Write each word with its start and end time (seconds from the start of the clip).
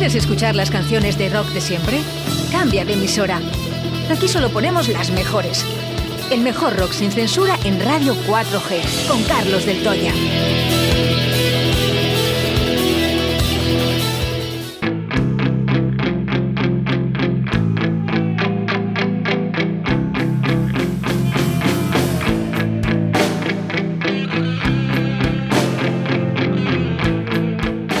¿Quieres 0.00 0.14
escuchar 0.14 0.56
las 0.56 0.70
canciones 0.70 1.18
de 1.18 1.28
rock 1.28 1.48
de 1.48 1.60
siempre? 1.60 2.00
Cambia 2.50 2.86
de 2.86 2.94
emisora. 2.94 3.38
Aquí 4.10 4.28
solo 4.28 4.48
ponemos 4.48 4.88
las 4.88 5.10
mejores. 5.10 5.62
El 6.30 6.40
mejor 6.40 6.74
rock 6.78 6.92
sin 6.92 7.12
censura 7.12 7.58
en 7.64 7.78
Radio 7.84 8.14
4G, 8.26 9.08
con 9.08 9.22
Carlos 9.24 9.66
del 9.66 9.82
Toya. 9.82 10.14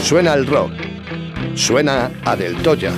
Suena 0.02 0.32
el 0.32 0.46
rock. 0.46 0.89
Suena 1.54 2.10
a 2.24 2.36
Del 2.36 2.56
Toya. 2.62 2.92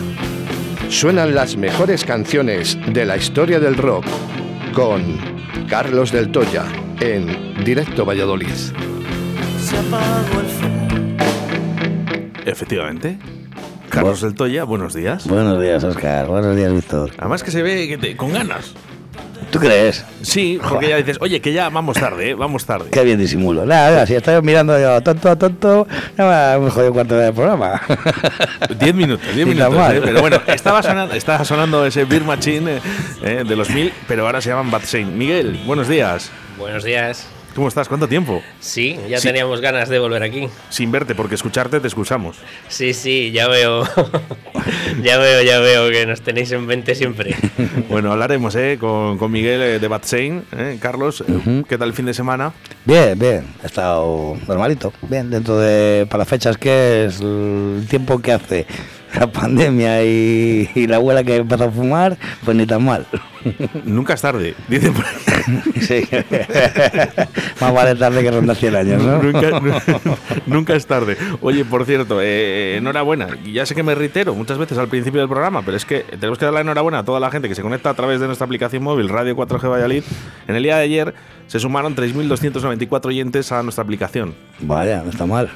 Suenan 0.89 1.35
las 1.35 1.57
mejores 1.57 2.05
canciones 2.05 2.79
de 2.93 3.05
la 3.05 3.17
historia 3.17 3.59
del 3.59 3.77
rock 3.77 4.05
con 4.75 5.19
Carlos 5.69 6.13
del 6.13 6.31
Toya 6.31 6.65
en 7.01 7.65
Directo 7.65 8.05
Valladolid. 8.05 8.49
Efectivamente. 12.45 13.19
Carlos 13.89 14.21
del 14.23 14.35
Toya, 14.35 14.65
buenos 14.65 14.95
días. 14.95 15.27
Buenos 15.27 15.61
días, 15.61 15.85
Oscar. 15.85 16.27
Buenos 16.27 16.57
días, 16.57 16.73
Víctor. 16.73 17.11
Además 17.19 17.43
que 17.43 17.51
se 17.51 17.63
ve 17.63 17.89
que 17.89 17.99
te- 17.99 18.17
con 18.17 18.33
ganas. 18.33 18.75
¿Tú 19.53 19.59
crees? 19.59 20.03
Sí, 20.23 20.59
porque 20.67 20.89
ya 20.89 20.97
dices, 20.97 21.19
oye, 21.21 21.39
que 21.43 21.53
ya 21.53 21.69
vamos 21.69 21.99
tarde, 21.99 22.31
¿eh? 22.31 22.35
vamos 22.35 22.65
tarde. 22.65 22.89
Qué 22.91 23.05
bien 23.05 23.19
disimulo. 23.19 23.67
Nada, 23.67 23.91
nada, 23.91 24.07
si 24.07 24.15
estoy 24.15 24.41
mirando 24.41 24.81
yo 24.81 24.99
tonto, 25.03 25.37
tonto, 25.37 25.87
ya 26.17 26.57
me 26.59 26.69
he 26.69 26.71
jodido 26.71 26.89
un 26.89 26.95
cuarto 26.95 27.15
de 27.17 27.31
programa. 27.35 27.83
Diez 28.81 28.95
minutos, 28.95 29.27
diez 29.35 29.47
minutos. 29.55 29.75
mal. 29.75 29.95
¿eh? 29.95 30.01
Pero 30.03 30.23
bueno, 30.23 30.41
estaba 30.47 30.83
sonando, 30.83 31.15
estaba 31.15 31.45
sonando 31.45 31.85
ese 31.85 32.07
Beer 32.07 32.25
Machine 32.25 32.79
eh, 33.23 33.45
de 33.47 33.55
los 33.57 33.69
mil, 33.69 33.93
pero 34.09 34.25
ahora 34.25 34.41
se 34.41 34.49
llaman 34.49 34.71
Bad 34.71 34.85
Saint. 34.85 35.13
Miguel, 35.13 35.61
buenos 35.67 35.87
días. 35.87 36.31
Buenos 36.57 36.83
días. 36.83 37.27
¿Cómo 37.55 37.69
estás? 37.69 37.87
¿Cuánto 37.87 38.09
tiempo? 38.09 38.43
Sí, 38.61 38.99
ya 39.11 39.19
Sí. 39.19 39.29
teníamos 39.29 39.61
ganas 39.61 39.91
de 39.91 39.99
volver 39.99 40.23
aquí. 40.23 40.49
Sin 40.71 40.91
verte, 40.91 41.15
porque 41.15 41.35
escucharte 41.35 41.81
te 41.81 41.87
excusamos. 41.87 42.39
Sí, 42.69 42.95
sí, 42.95 43.31
ya 43.31 43.47
veo. 43.47 43.85
ya 45.03 45.19
veo, 45.19 45.43
ya 45.43 45.59
veo 45.61 45.91
que 45.91 46.07
nos 46.07 46.23
tenéis 46.23 46.51
en 46.53 46.65
mente 46.67 46.95
siempre. 46.95 47.37
Bueno, 47.91 48.11
hablaremos 48.13 48.55
eh, 48.57 48.79
con, 48.81 49.19
con 49.19 49.31
Miguel 49.31 49.61
eh, 49.61 49.79
de 49.79 49.89
Bad 49.89 50.03
Saint. 50.05 50.45
eh. 50.57 50.79
Carlos, 50.81 51.23
eh, 51.29 51.63
¿qué 51.69 51.77
tal 51.77 51.89
el 51.89 51.95
fin 51.95 52.07
de 52.07 52.15
semana? 52.15 52.53
Bien, 52.87 53.19
bien. 53.19 53.45
He 53.63 53.67
estado 53.67 54.37
normalito. 54.49 54.93
Bien, 55.03 55.29
dentro 55.29 55.59
de. 55.59 56.07
Para 56.07 56.21
las 56.21 56.29
fechas 56.29 56.57
que 56.57 57.05
es 57.07 57.21
el 57.21 57.85
tiempo 57.91 58.19
que 58.21 58.33
hace 58.33 58.67
la 59.19 59.31
pandemia 59.31 60.03
y, 60.05 60.71
y 60.75 60.87
la 60.87 60.97
abuela 60.97 61.23
que 61.23 61.37
empezó 61.37 61.65
a 61.65 61.71
fumar, 61.71 62.17
pues 62.45 62.57
ni 62.57 62.65
tan 62.67 62.83
mal. 62.83 63.07
Nunca 63.85 64.15
es 64.15 64.23
tarde, 64.23 64.55
dice 64.69 64.91
por 64.91 65.05
ahí. 65.05 65.13
Sí. 65.81 66.03
Más 67.61 67.75
vale 67.75 67.95
tarde 67.95 68.23
que 68.23 68.31
rondar 68.31 68.57
100 68.57 68.77
años, 68.77 69.03
¿no? 69.03 69.23
nunca, 69.23 69.61
nu- 69.61 69.73
nunca 70.47 70.75
es 70.75 70.87
tarde. 70.87 71.17
Oye, 71.41 71.65
por 71.65 71.85
cierto, 71.85 72.21
eh, 72.23 72.77
enhorabuena. 72.77 73.29
Y 73.45 73.53
Ya 73.53 73.67
sé 73.67 73.75
que 73.75 73.83
me 73.83 73.95
reitero 73.95 74.35
muchas 74.35 74.59
veces 74.59 74.79
al 74.79 74.89
principio 74.89 75.21
del 75.21 75.29
programa, 75.29 75.63
pero 75.63 75.77
es 75.77 75.85
que 75.85 76.01
tenemos 76.01 76.39
que 76.39 76.45
dar 76.45 76.55
la 76.55 76.61
enhorabuena 76.61 77.01
a 77.01 77.05
toda 77.05 77.21
la 77.21 77.31
gente 77.31 77.49
que 77.49 77.55
se 77.55 77.63
conecta 77.63 77.91
a 77.91 77.95
través 77.95 78.21
de 78.21 78.27
nuestra 78.27 78.45
aplicación 78.45 78.83
móvil 78.83 79.09
Radio 79.09 79.37
4G 79.37 79.69
Valladolid. 79.71 80.03
En 80.49 80.55
el 80.57 80.63
día 80.63 80.77
de 80.77 80.83
ayer 80.85 81.15
se 81.47 81.59
sumaron 81.61 81.95
3.294 81.97 83.07
oyentes 83.07 83.53
a 83.53 83.63
nuestra 83.63 83.85
aplicación. 83.85 84.35
Vaya, 84.61 85.03
no 85.03 85.11
está 85.11 85.27
mal. 85.27 85.51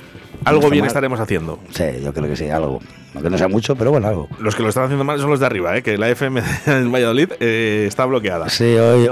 Algo 0.47 0.71
bien 0.71 0.83
mal. 0.83 0.89
estaremos 0.89 1.21
haciendo. 1.21 1.59
Sí, 1.71 1.85
yo 2.03 2.13
creo 2.13 2.29
que 2.29 2.37
sí, 2.37 2.49
algo. 2.49 2.81
Aunque 3.15 3.31
no 3.31 3.39
sea 3.39 3.49
mucho, 3.49 3.75
pero 3.77 3.91
bueno, 3.91 4.09
algo. 4.09 4.29
Los 4.41 4.55
que 4.55 4.63
lo 4.63 4.69
están 4.69 4.85
haciendo 4.85 5.03
mal 5.03 5.19
son 5.19 5.31
los 5.31 5.41
de 5.41 5.47
arriba, 5.47 5.77
¿eh? 5.77 5.83
que 5.83 5.97
la 5.97 6.09
FM 6.11 6.43
en 6.67 6.93
Valladolid 6.93 7.33
eh, 7.41 7.85
está 7.89 8.05
bloqueada. 8.05 8.49
Sí, 8.49 8.77
hoy, 8.77 9.09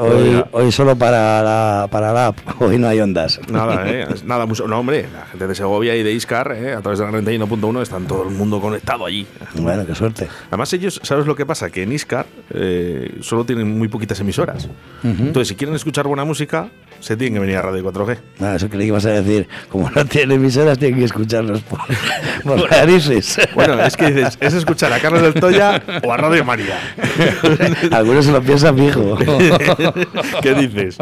hoy, 0.52 0.70
solo 0.72 0.94
para 0.96 1.42
la, 1.42 1.88
para 1.90 2.12
la 2.12 2.26
app. 2.28 2.38
Hoy 2.60 2.78
no 2.78 2.86
hay 2.86 3.00
ondas. 3.00 3.40
Nada, 3.50 3.90
¿eh? 3.90 4.06
Nada, 4.24 4.46
mucho. 4.46 4.68
No, 4.68 4.78
hombre, 4.78 5.06
la 5.12 5.26
gente 5.26 5.46
de 5.46 5.54
Segovia 5.54 5.96
y 5.96 6.02
de 6.02 6.12
Iscar, 6.12 6.52
¿eh? 6.52 6.74
a 6.74 6.80
través 6.82 6.98
de 6.98 7.06
la 7.06 7.12
91.1, 7.12 7.82
están 7.82 8.06
todo 8.06 8.28
el 8.28 8.30
mundo 8.34 8.60
conectado 8.60 9.06
allí. 9.06 9.26
Bueno, 9.54 9.86
qué 9.86 9.94
suerte. 9.94 10.28
Además, 10.48 10.72
ellos, 10.72 11.00
¿sabes 11.02 11.26
lo 11.26 11.34
que 11.34 11.46
pasa? 11.46 11.70
Que 11.70 11.82
en 11.82 11.92
Iscar 11.92 12.26
eh, 12.50 13.16
solo 13.20 13.44
tienen 13.44 13.76
muy 13.76 13.88
poquitas 13.88 14.20
emisoras. 14.20 14.68
Entonces, 15.02 15.48
si 15.48 15.54
quieren 15.56 15.74
escuchar 15.74 16.06
buena 16.06 16.24
música, 16.24 16.68
se 17.04 17.18
tienen 17.18 17.34
que 17.34 17.40
venir 17.40 17.56
a 17.56 17.62
Radio 17.62 17.84
4G. 17.84 18.16
Nada, 18.38 18.56
eso 18.56 18.68
creí 18.70 18.82
que 18.82 18.86
ibas 18.86 19.04
a 19.04 19.10
decir. 19.10 19.46
Como 19.68 19.90
no 19.90 20.06
tienen 20.06 20.40
emisoras, 20.40 20.78
tienen 20.78 20.98
que 20.98 21.04
escucharlos 21.04 21.60
por, 21.62 21.80
por 22.42 22.70
narices. 22.70 23.38
Bueno, 23.54 23.78
es 23.82 23.94
que 23.94 24.10
dices, 24.10 24.38
¿es 24.40 24.54
escuchar 24.54 24.90
a 24.90 24.98
Carlos 25.00 25.20
del 25.20 25.34
Toya 25.34 25.82
o 26.02 26.12
a 26.12 26.16
Radio 26.16 26.44
María? 26.46 26.78
Algunos 27.92 28.24
se 28.24 28.32
lo 28.32 28.42
piensan 28.42 28.78
fijo. 28.78 29.18
¿Qué 30.42 30.54
dices? 30.54 30.96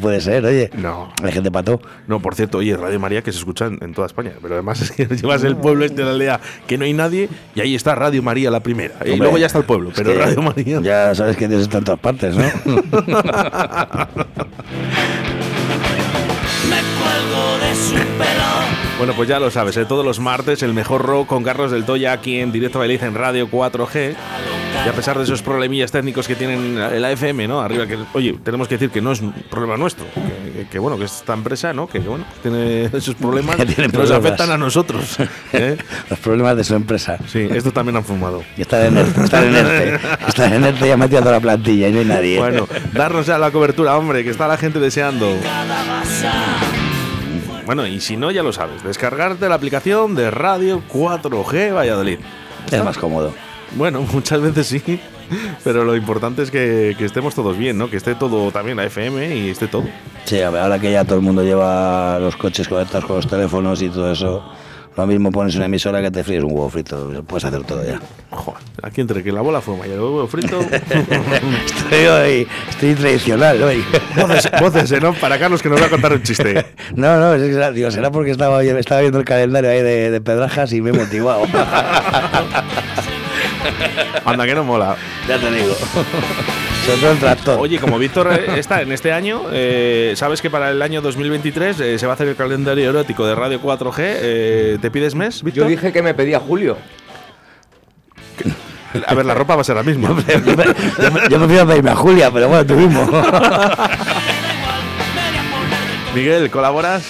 Puede 0.00 0.20
ser, 0.20 0.44
oye. 0.44 0.70
No. 0.74 1.12
Hay 1.24 1.32
gente 1.32 1.50
pato. 1.50 1.80
No, 2.06 2.20
por 2.20 2.36
cierto, 2.36 2.58
oye, 2.58 2.76
Radio 2.76 3.00
María 3.00 3.22
que 3.22 3.32
se 3.32 3.38
escucha 3.38 3.66
en, 3.66 3.92
toda 3.92 4.06
España. 4.06 4.34
Pero 4.40 4.54
además 4.54 4.80
es 4.80 4.92
que 4.92 5.06
llevas 5.16 5.42
el 5.42 5.56
pueblo 5.56 5.84
este 5.84 6.02
de 6.02 6.04
la 6.04 6.10
aldea 6.10 6.40
que 6.68 6.78
no 6.78 6.84
hay 6.84 6.92
nadie 6.92 7.28
y 7.56 7.60
ahí 7.60 7.74
está 7.74 7.96
Radio 7.96 8.22
María 8.22 8.48
la 8.50 8.60
primera. 8.60 8.94
y 9.04 9.16
luego 9.16 9.38
ya 9.38 9.46
está 9.46 9.58
el 9.58 9.64
pueblo, 9.64 9.90
pero 9.94 10.14
Radio 10.14 10.40
María. 10.40 10.80
Ya 10.80 11.12
sabes 11.16 11.36
que 11.36 11.48
Dios 11.48 11.62
está 11.62 11.78
en 11.78 11.84
todas 11.84 12.00
partes, 12.00 12.36
¿no? 12.36 12.44
Yeah. 15.00 15.49
Bueno, 18.98 19.14
pues 19.16 19.28
ya 19.28 19.40
lo 19.40 19.50
sabes, 19.50 19.76
¿eh? 19.78 19.86
todos 19.86 20.04
los 20.04 20.20
martes 20.20 20.62
el 20.62 20.74
mejor 20.74 21.02
rock 21.02 21.26
con 21.26 21.42
Carlos 21.42 21.70
del 21.70 21.84
Toya 21.84 22.12
aquí 22.12 22.38
en 22.38 22.52
Directo 22.52 22.78
Bailiz 22.78 23.02
en 23.02 23.14
Radio 23.14 23.48
4G. 23.50 24.14
Y 24.84 24.88
a 24.88 24.92
pesar 24.92 25.16
de 25.18 25.24
esos 25.24 25.42
problemillas 25.42 25.90
técnicos 25.90 26.26
que 26.28 26.34
tienen 26.36 26.78
la 26.78 27.10
FM, 27.10 27.48
¿no? 27.48 27.60
Arriba, 27.60 27.86
que, 27.86 27.98
oye, 28.14 28.38
tenemos 28.42 28.66
que 28.68 28.76
decir 28.76 28.90
que 28.90 29.00
no 29.02 29.12
es 29.12 29.20
un 29.20 29.32
problema 29.50 29.76
nuestro. 29.76 30.06
Que, 30.14 30.52
que- 30.60 30.68
que, 30.70 30.78
bueno, 30.78 30.96
que 30.98 31.04
esta 31.04 31.32
empresa, 31.34 31.72
¿no? 31.72 31.86
Que, 31.86 31.98
bueno, 31.98 32.24
tiene 32.42 32.84
esos 32.84 33.14
problemas 33.14 33.56
Que 33.56 33.66
tiene 33.66 33.90
que 33.90 33.98
nos 33.98 34.08
problemas. 34.08 34.24
afectan 34.26 34.50
a 34.50 34.58
nosotros. 34.58 35.16
¿eh? 35.52 35.76
Los 36.08 36.18
problemas 36.18 36.56
de 36.56 36.64
su 36.64 36.74
empresa. 36.74 37.18
Sí, 37.26 37.46
esto 37.50 37.72
también 37.72 37.96
han 37.96 38.04
fumado. 38.04 38.42
Y 38.56 38.62
está 38.62 38.86
en 38.86 38.96
ERTE, 38.98 39.24
está 39.24 39.44
en 39.44 39.54
ERTE. 39.56 39.98
Está 40.28 40.54
en 40.54 40.64
ERTE 40.64 40.86
y 40.86 40.90
ha 40.90 40.96
metido 40.96 41.20
toda 41.20 41.32
la 41.32 41.40
plantilla 41.40 41.88
y 41.88 41.92
no 41.92 41.98
hay 42.00 42.04
nadie. 42.06 42.38
Bueno, 42.38 42.68
darnos 42.92 43.26
ya 43.26 43.38
la 43.38 43.50
cobertura, 43.50 43.96
hombre, 43.98 44.24
que 44.24 44.30
está 44.30 44.46
la 44.46 44.56
gente 44.56 44.78
deseando. 44.78 45.26
Bueno, 47.70 47.86
y 47.86 48.00
si 48.00 48.16
no, 48.16 48.32
ya 48.32 48.42
lo 48.42 48.52
sabes, 48.52 48.82
descargarte 48.82 49.48
la 49.48 49.54
aplicación 49.54 50.16
de 50.16 50.32
Radio 50.32 50.82
4G 50.92 51.72
Valladolid. 51.72 52.18
es 52.68 52.84
más 52.84 52.98
cómodo. 52.98 53.32
Bueno, 53.76 54.00
muchas 54.12 54.40
veces 54.40 54.66
sí, 54.66 55.00
pero 55.62 55.84
lo 55.84 55.94
importante 55.94 56.42
es 56.42 56.50
que, 56.50 56.96
que 56.98 57.04
estemos 57.04 57.32
todos 57.36 57.56
bien, 57.56 57.78
¿no? 57.78 57.88
Que 57.88 57.98
esté 57.98 58.16
todo 58.16 58.50
también 58.50 58.76
la 58.76 58.86
FM 58.86 59.36
y 59.36 59.50
esté 59.50 59.68
todo. 59.68 59.84
Sí, 60.24 60.40
a 60.40 60.50
ver, 60.50 60.62
ahora 60.62 60.80
que 60.80 60.90
ya 60.90 61.04
todo 61.04 61.14
el 61.14 61.20
mundo 61.20 61.44
lleva 61.44 62.18
los 62.18 62.34
coches 62.34 62.66
conectados 62.66 63.04
con 63.04 63.14
los 63.14 63.28
teléfonos 63.28 63.80
y 63.82 63.88
todo 63.88 64.10
eso, 64.10 64.42
lo 64.96 65.06
mismo 65.06 65.30
pones 65.30 65.54
una 65.56 65.66
emisora 65.66 66.02
que 66.02 66.10
te 66.10 66.24
fríes 66.24 66.42
un 66.42 66.52
huevo 66.52 66.68
frito, 66.68 67.24
puedes 67.26 67.44
hacer 67.44 67.62
todo 67.64 67.84
ya. 67.84 68.00
Joder, 68.30 68.62
aquí 68.82 69.00
entre 69.00 69.22
que 69.22 69.32
la 69.32 69.40
bola 69.40 69.60
fuma 69.60 69.86
y 69.86 69.90
el 69.92 70.00
huevo 70.00 70.26
frito. 70.26 70.60
Estoy 70.70 72.06
hoy, 72.06 72.48
estoy 72.68 72.94
tradicional 72.94 73.62
hoy. 73.62 73.84
voces, 74.16 74.50
voces, 74.60 74.92
¿eh? 74.92 75.00
¿no? 75.00 75.12
Para 75.14 75.38
Carlos 75.38 75.62
que 75.62 75.68
nos 75.68 75.80
va 75.80 75.86
a 75.86 75.90
contar 75.90 76.12
un 76.12 76.22
chiste. 76.22 76.66
No, 76.94 77.18
no, 77.18 77.34
es 77.34 77.42
que 77.42 77.52
será, 77.52 77.72
digo, 77.72 77.90
será 77.90 78.10
porque 78.10 78.30
estaba, 78.32 78.62
estaba 78.62 79.00
viendo 79.00 79.18
el 79.18 79.24
calendario 79.24 79.70
ahí 79.70 79.82
de, 79.82 80.10
de 80.10 80.20
Pedrajas 80.20 80.72
y 80.72 80.80
me 80.80 80.90
he 80.90 80.92
motivado. 80.92 81.46
Anda, 84.24 84.46
que 84.46 84.54
no 84.54 84.64
mola. 84.64 84.96
ya 85.28 85.38
te 85.38 85.50
digo. 85.50 85.74
Todo 86.98 87.10
el. 87.12 87.60
Oye, 87.60 87.78
como 87.78 87.98
Víctor 87.98 88.32
eh, 88.32 88.58
está 88.58 88.82
en 88.82 88.90
este 88.92 89.12
año, 89.12 89.42
eh, 89.52 90.14
sabes 90.16 90.40
que 90.42 90.50
para 90.50 90.70
el 90.70 90.80
año 90.82 91.00
2023 91.00 91.80
eh, 91.80 91.98
se 91.98 92.06
va 92.06 92.12
a 92.12 92.14
hacer 92.14 92.28
el 92.28 92.36
calendario 92.36 92.88
erótico 92.90 93.26
de 93.26 93.34
Radio 93.34 93.60
4G. 93.62 93.94
eh, 93.98 94.78
¿Te 94.80 94.90
pides 94.90 95.14
mes, 95.14 95.42
Víctor? 95.42 95.64
Yo 95.64 95.68
dije 95.70 95.92
que 95.92 96.02
me 96.02 96.14
pedía 96.14 96.40
Julio. 96.40 96.76
A 99.06 99.14
ver, 99.14 99.24
la 99.24 99.34
ropa 99.34 99.54
va 99.54 99.60
a 99.60 99.64
ser 99.64 99.76
la 99.76 99.82
misma. 99.84 100.08
yo, 100.08 100.56
me, 100.56 100.64
yo 101.00 101.10
me- 101.12 101.28
yo 101.28 101.38
pedirme 101.66 101.90
a 101.90 101.96
Julia, 101.96 102.30
pero 102.32 102.48
bueno, 102.48 102.66
tú 102.66 102.74
mismo. 102.74 103.06
Miguel, 106.14 106.50
¿colaboras? 106.50 107.04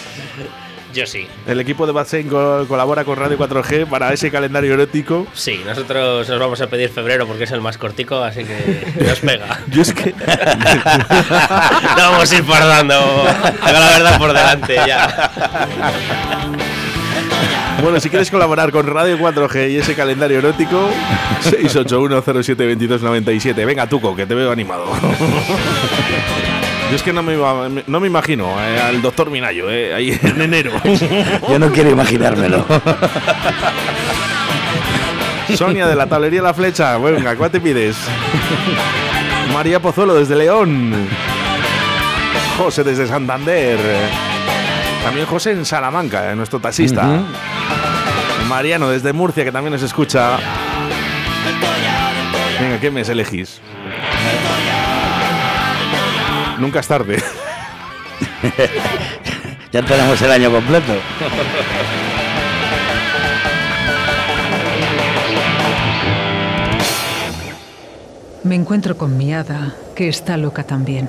Yo 0.93 1.07
sí. 1.07 1.27
El 1.47 1.61
equipo 1.61 1.87
de 1.87 1.93
co- 2.29 2.65
colabora 2.67 3.05
con 3.05 3.17
Radio 3.17 3.39
4G 3.39 3.87
para 3.87 4.13
ese 4.13 4.29
calendario 4.31 4.75
erótico. 4.75 5.27
Sí, 5.35 5.61
nosotros 5.65 6.29
nos 6.29 6.39
vamos 6.41 6.61
a 6.61 6.67
pedir 6.67 6.91
febrero 6.91 7.27
porque 7.27 7.45
es 7.45 7.51
el 7.53 7.61
más 7.61 7.79
cortico, 7.79 8.23
así 8.23 8.45
que 8.45 8.87
nos 9.07 9.21
pega. 9.21 9.61
Yo 9.69 9.83
es 9.83 9.93
que. 9.93 10.11
no 10.13 11.97
vamos 11.97 12.33
a 12.33 12.37
ir 12.37 12.45
fardando. 12.45 13.25
Tengo 13.65 13.79
la 13.79 13.91
verdad 13.91 14.19
por 14.19 14.33
delante 14.33 14.75
ya. 14.87 15.31
Bueno, 17.83 17.99
si 18.01 18.11
quieres 18.11 18.31
colaborar 18.31 18.71
con 18.73 18.87
Radio 18.87 19.17
4G 19.19 19.71
y 19.71 19.77
ese 19.79 19.95
calendario 19.95 20.39
erótico, 20.39 20.91
681072297. 21.45 23.65
Venga, 23.65 23.87
Tuco, 23.87 24.15
que 24.15 24.27
te 24.27 24.35
veo 24.35 24.53
animado. 24.53 24.85
Yo 26.91 26.97
es 26.97 27.03
que 27.03 27.13
no 27.13 27.23
me, 27.23 27.35
iba- 27.35 27.69
no 27.87 28.01
me 28.01 28.07
imagino 28.09 28.49
eh, 28.61 28.81
al 28.81 29.01
doctor 29.03 29.31
Minayo, 29.31 29.71
eh, 29.71 29.95
ahí 29.95 30.11
en 30.23 30.41
enero. 30.41 30.73
Yo 31.49 31.59
no 31.59 31.71
quiero 31.71 31.91
imaginármelo. 31.91 32.67
Sonia 35.57 35.87
de 35.87 35.97
la 35.97 36.07
tablería 36.07 36.43
La 36.43 36.55
Flecha. 36.55 36.97
Venga, 36.99 37.35
¿cuál 37.37 37.51
te 37.51 37.61
pides? 37.61 37.97
María 39.53 39.81
Pozuelo 39.81 40.15
desde 40.15 40.37
León. 40.37 40.95
José 42.59 42.85
desde 42.85 43.07
Santander. 43.07 43.79
También 45.05 45.27
José 45.27 45.53
en 45.53 45.65
Salamanca, 45.65 46.31
eh, 46.31 46.37
nuestro 46.37 46.61
taxista. 46.61 47.07
Mariano 48.49 48.89
desde 48.91 49.13
Murcia, 49.13 49.45
que 49.45 49.53
también 49.53 49.73
nos 49.73 49.83
escucha. 49.83 50.37
Venga, 52.61 52.79
¿qué 52.81 52.91
mes 52.91 53.09
elegís? 53.09 53.61
Nunca 56.61 56.81
es 56.81 56.89
tarde. 56.89 57.17
ya 59.73 59.83
tenemos 59.83 60.21
el 60.21 60.31
año 60.31 60.51
completo. 60.53 60.93
Me 68.45 68.57
encuentro 68.57 68.99
con 68.99 69.17
mi 69.17 69.33
hada, 69.33 69.75
que 69.95 70.09
está 70.09 70.37
loca 70.37 70.65
también. 70.65 71.09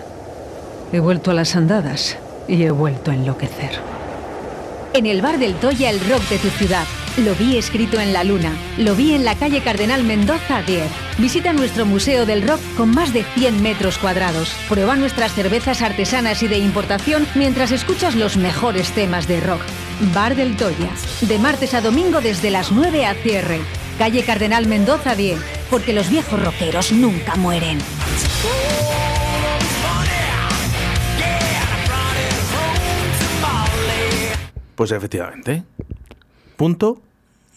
He 0.94 1.02
vuelto 1.02 1.32
a 1.32 1.34
las 1.34 1.58
andadas 1.58 2.18
y 2.48 2.64
he 2.64 2.72
vuelto 2.72 3.12
a 3.12 3.16
enloquecer. 3.16 3.91
En 4.94 5.06
el 5.06 5.22
bar 5.22 5.40
del 5.40 5.56
Toya, 5.56 5.90
el 5.90 6.02
rock 6.02 6.22
de 6.28 6.38
tu 6.38 6.50
ciudad. 6.50 6.86
Lo 7.18 7.34
vi 7.36 7.58
escrito 7.58 8.00
en 8.02 8.12
la 8.12 8.26
luna. 8.26 8.52
Lo 8.78 8.94
vi 8.94 9.14
en 9.14 9.24
la 9.24 9.36
calle 9.36 9.62
Cardenal 9.62 10.04
Mendoza 10.04 10.62
10. 10.64 10.84
Visita 11.18 11.54
nuestro 11.54 11.86
Museo 11.86 12.26
del 12.26 12.46
Rock 12.46 12.60
con 12.76 12.92
más 12.92 13.14
de 13.14 13.24
100 13.24 13.62
metros 13.62 13.98
cuadrados. 13.98 14.54
Prueba 14.68 14.98
nuestras 14.98 15.34
cervezas 15.34 15.82
artesanas 15.82 16.44
y 16.44 16.50
de 16.50 16.58
importación 16.58 17.26
mientras 17.36 17.72
escuchas 17.72 18.16
los 18.16 18.36
mejores 18.36 18.92
temas 18.92 19.30
de 19.30 19.40
rock. 19.40 19.62
Bar 20.14 20.36
del 20.36 20.58
Toya. 20.58 20.90
De 21.22 21.40
martes 21.40 21.74
a 21.74 21.80
domingo 21.80 22.20
desde 22.20 22.52
las 22.52 22.74
9 22.74 23.06
a 23.06 23.14
cierre. 23.14 23.62
Calle 23.98 24.24
Cardenal 24.24 24.68
Mendoza 24.68 25.16
10. 25.16 25.40
Porque 25.70 25.94
los 25.94 26.10
viejos 26.10 26.42
rockeros 26.44 26.92
nunca 26.92 27.36
mueren. 27.36 27.78
Pues 34.82 34.94
efectivamente. 34.94 35.64
Punto 36.58 37.04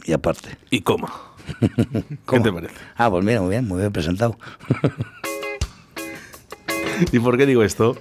Y 0.04 0.12
aparte. 0.12 0.58
y 0.68 0.82
coma. 0.82 1.10
¿Qué 1.58 2.18
¿Cómo? 2.26 2.42
te 2.42 2.52
parece? 2.52 2.74
Ah, 2.96 3.10
pues 3.10 3.24
mira, 3.24 3.40
muy 3.40 3.48
bien, 3.48 3.66
muy 3.66 3.80
bien 3.80 3.90
presentado. 3.90 4.36
¿Y 7.12 7.18
por 7.20 7.38
qué 7.38 7.46
digo 7.46 7.62
esto? 7.62 7.96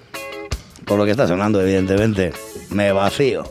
Por 0.84 0.98
lo 0.98 1.06
que 1.06 1.12
está 1.12 1.26
sonando, 1.26 1.62
evidentemente. 1.62 2.34
Me 2.70 2.92
vacío. 2.92 3.46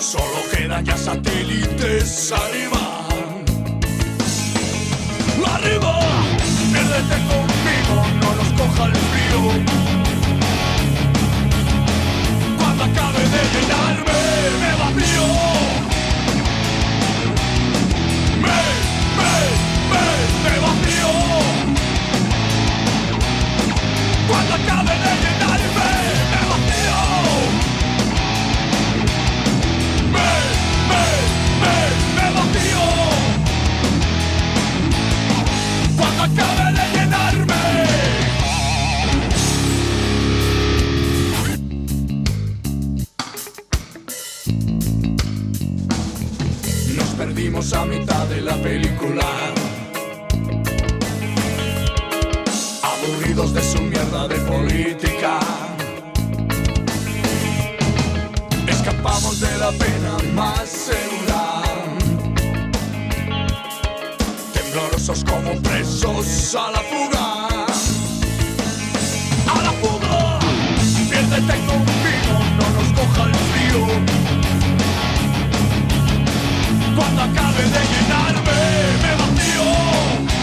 Solo 0.00 0.38
quedan 0.52 0.84
ya 0.84 0.96
satélites 0.96 2.32
arriba. 2.32 3.06
¡Arriba! 5.54 6.00
Piérdete 6.72 7.16
conmigo, 7.30 7.94
no 8.20 8.34
nos 8.34 8.48
coja 8.60 8.84
el 8.86 8.94
frío. 9.10 9.40
Cuando 12.58 12.84
acabe 12.84 13.22
de 13.34 13.42
llenarme, 13.52 14.18
me 14.60 14.72
vacío. 14.80 15.55
A 47.72 47.84
mitad 47.84 48.26
de 48.26 48.42
la 48.42 48.54
película. 48.56 49.24
Aburridos 52.82 53.54
de 53.54 53.62
su 53.62 53.80
mierda 53.80 54.28
de 54.28 54.36
política. 54.36 55.40
Escapamos 58.68 59.40
de 59.40 59.58
la 59.58 59.72
pena 59.72 60.16
más 60.34 60.68
segura. 60.68 61.62
Temblorosos 64.52 65.24
como 65.24 65.60
presos 65.62 66.54
a 66.54 66.70
la 66.70 66.80
fuga. 66.80 67.48
A 69.48 69.62
la 69.62 69.72
fuga. 69.80 70.38
Piérdete 71.10 71.56
conmigo, 71.66 72.34
no 72.58 72.70
nos 72.76 72.92
coja 72.92 73.24
el 73.24 73.34
frío. 73.34 74.35
Cuando 76.96 77.22
acabe 77.22 77.62
de 77.62 77.82
llenarme, 77.92 78.56
me 79.02 79.12
vacío. 79.20 80.35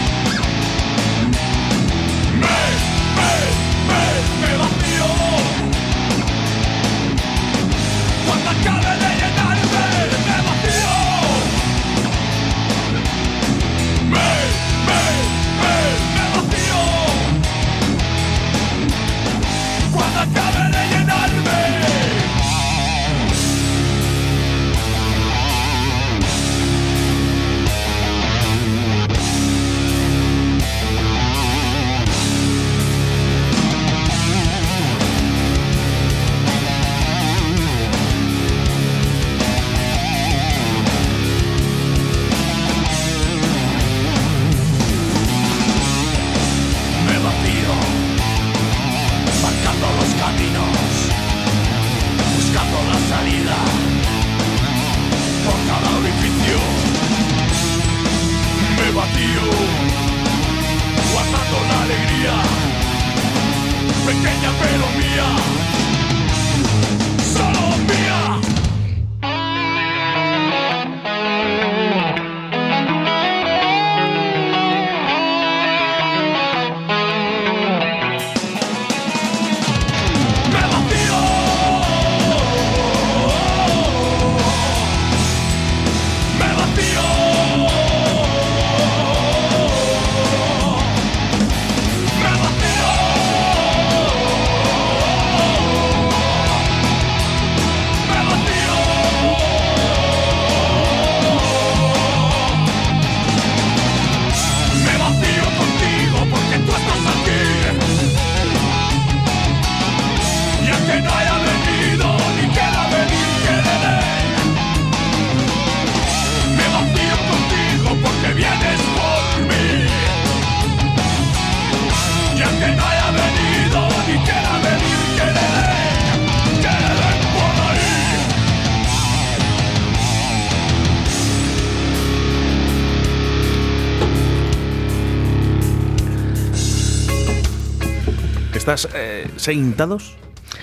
Seintados? 139.44 140.16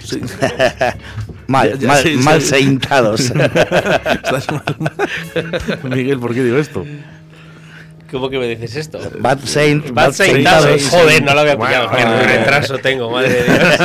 Sí. 0.03 0.21
Mal, 1.47 1.77
Ya- 1.77 1.87
mal, 1.87 2.03
sí, 2.03 2.09
sí. 2.17 2.17
mal 2.23 2.41
seintados. 2.41 3.19
¿Estás 3.21 4.47
mal? 4.51 4.63
Miguel, 5.83 6.17
¿por 6.19 6.33
qué 6.33 6.43
digo 6.43 6.57
esto? 6.57 6.85
¿Cómo 8.09 8.29
que 8.29 8.37
me 8.39 8.47
dices 8.47 8.75
esto? 8.75 8.99
Bad 9.19 9.39
Saint, 9.45 9.91
Bad 9.91 10.11
seintados. 10.11 10.89
Joder, 10.89 11.23
no 11.23 11.33
lo 11.33 11.39
había 11.41 11.57
pillado. 11.57 11.89
Bueno, 11.89 12.11
Qué 12.19 12.23
eh. 12.33 12.37
retraso 12.39 12.77
tengo, 12.79 13.09
madre 13.09 13.29
de 13.29 13.43
Dios. 13.43 13.79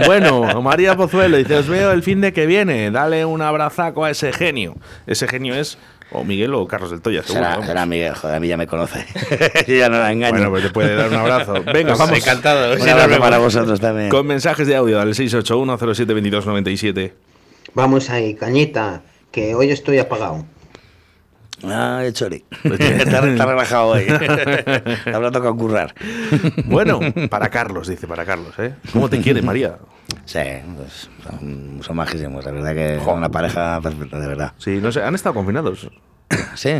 Bueno, 0.06 0.62
María 0.62 0.96
Pozuelo 0.96 1.36
dice, 1.36 1.54
os 1.56 1.68
veo 1.68 1.92
el 1.92 2.02
fin 2.02 2.20
de 2.22 2.32
que 2.32 2.46
viene, 2.46 2.90
dale 2.90 3.24
un 3.26 3.42
abrazaco 3.42 4.04
a 4.04 4.10
ese 4.10 4.32
genio. 4.32 4.74
Ese 5.06 5.28
genio 5.28 5.54
es 5.54 5.76
o 6.12 6.24
Miguel 6.24 6.54
o 6.54 6.66
Carlos 6.66 6.90
del 6.90 7.00
Toya, 7.02 7.22
seguro. 7.22 7.44
Será, 7.44 7.66
será 7.66 7.86
Miguel, 7.86 8.14
joder, 8.14 8.36
a 8.36 8.40
mí 8.40 8.48
ya 8.48 8.56
me 8.56 8.66
conoce. 8.66 9.04
Yo 9.66 9.74
ya 9.74 9.88
no 9.88 9.98
la 9.98 10.10
engaño. 10.12 10.32
Bueno, 10.32 10.50
pues 10.50 10.62
te 10.64 10.70
puede 10.70 10.94
dar 10.96 11.08
un 11.08 11.14
abrazo. 11.16 11.52
Venga, 11.72 11.88
Pues 11.94 11.98
vamos. 11.98 12.18
encantado. 12.18 12.74
Un 12.74 12.88
abrazo 12.88 13.18
para 13.20 13.38
vosotros 13.38 13.78
también. 13.80 14.08
Con 14.08 14.26
mensajes 14.26 14.66
de 14.66 14.76
audio 14.76 15.00
al 15.00 15.08
681072297. 15.14 17.12
Vamos 17.74 18.08
ahí, 18.10 18.34
cañita, 18.34 19.02
que 19.30 19.54
hoy 19.54 19.70
estoy 19.70 19.98
apagado. 19.98 20.44
Ay, 21.64 22.12
Chori. 22.12 22.44
está, 22.64 23.26
está 23.28 23.46
relajado 23.46 23.88
hoy. 23.88 24.06
Habrá 25.12 25.30
tocado 25.30 25.56
currar. 25.56 25.94
Bueno, 26.66 27.00
para 27.30 27.48
Carlos, 27.48 27.88
dice, 27.88 28.06
para 28.06 28.24
Carlos, 28.24 28.54
¿eh? 28.58 28.74
¿Cómo 28.92 29.08
te 29.08 29.20
quiere, 29.20 29.42
María? 29.42 29.78
Sí, 30.24 30.40
pues, 30.76 31.10
son, 31.22 31.80
son 31.82 31.96
majísimos. 31.96 32.44
La 32.44 32.52
verdad 32.52 32.74
que 32.74 33.00
son 33.04 33.18
una 33.18 33.28
pareja 33.28 33.80
perfecta, 33.80 34.18
de 34.18 34.26
verdad. 34.28 34.52
Sí, 34.58 34.78
no 34.80 34.92
sé, 34.92 35.02
han 35.02 35.14
estado 35.14 35.34
confinados. 35.34 35.88
Sí, 36.54 36.70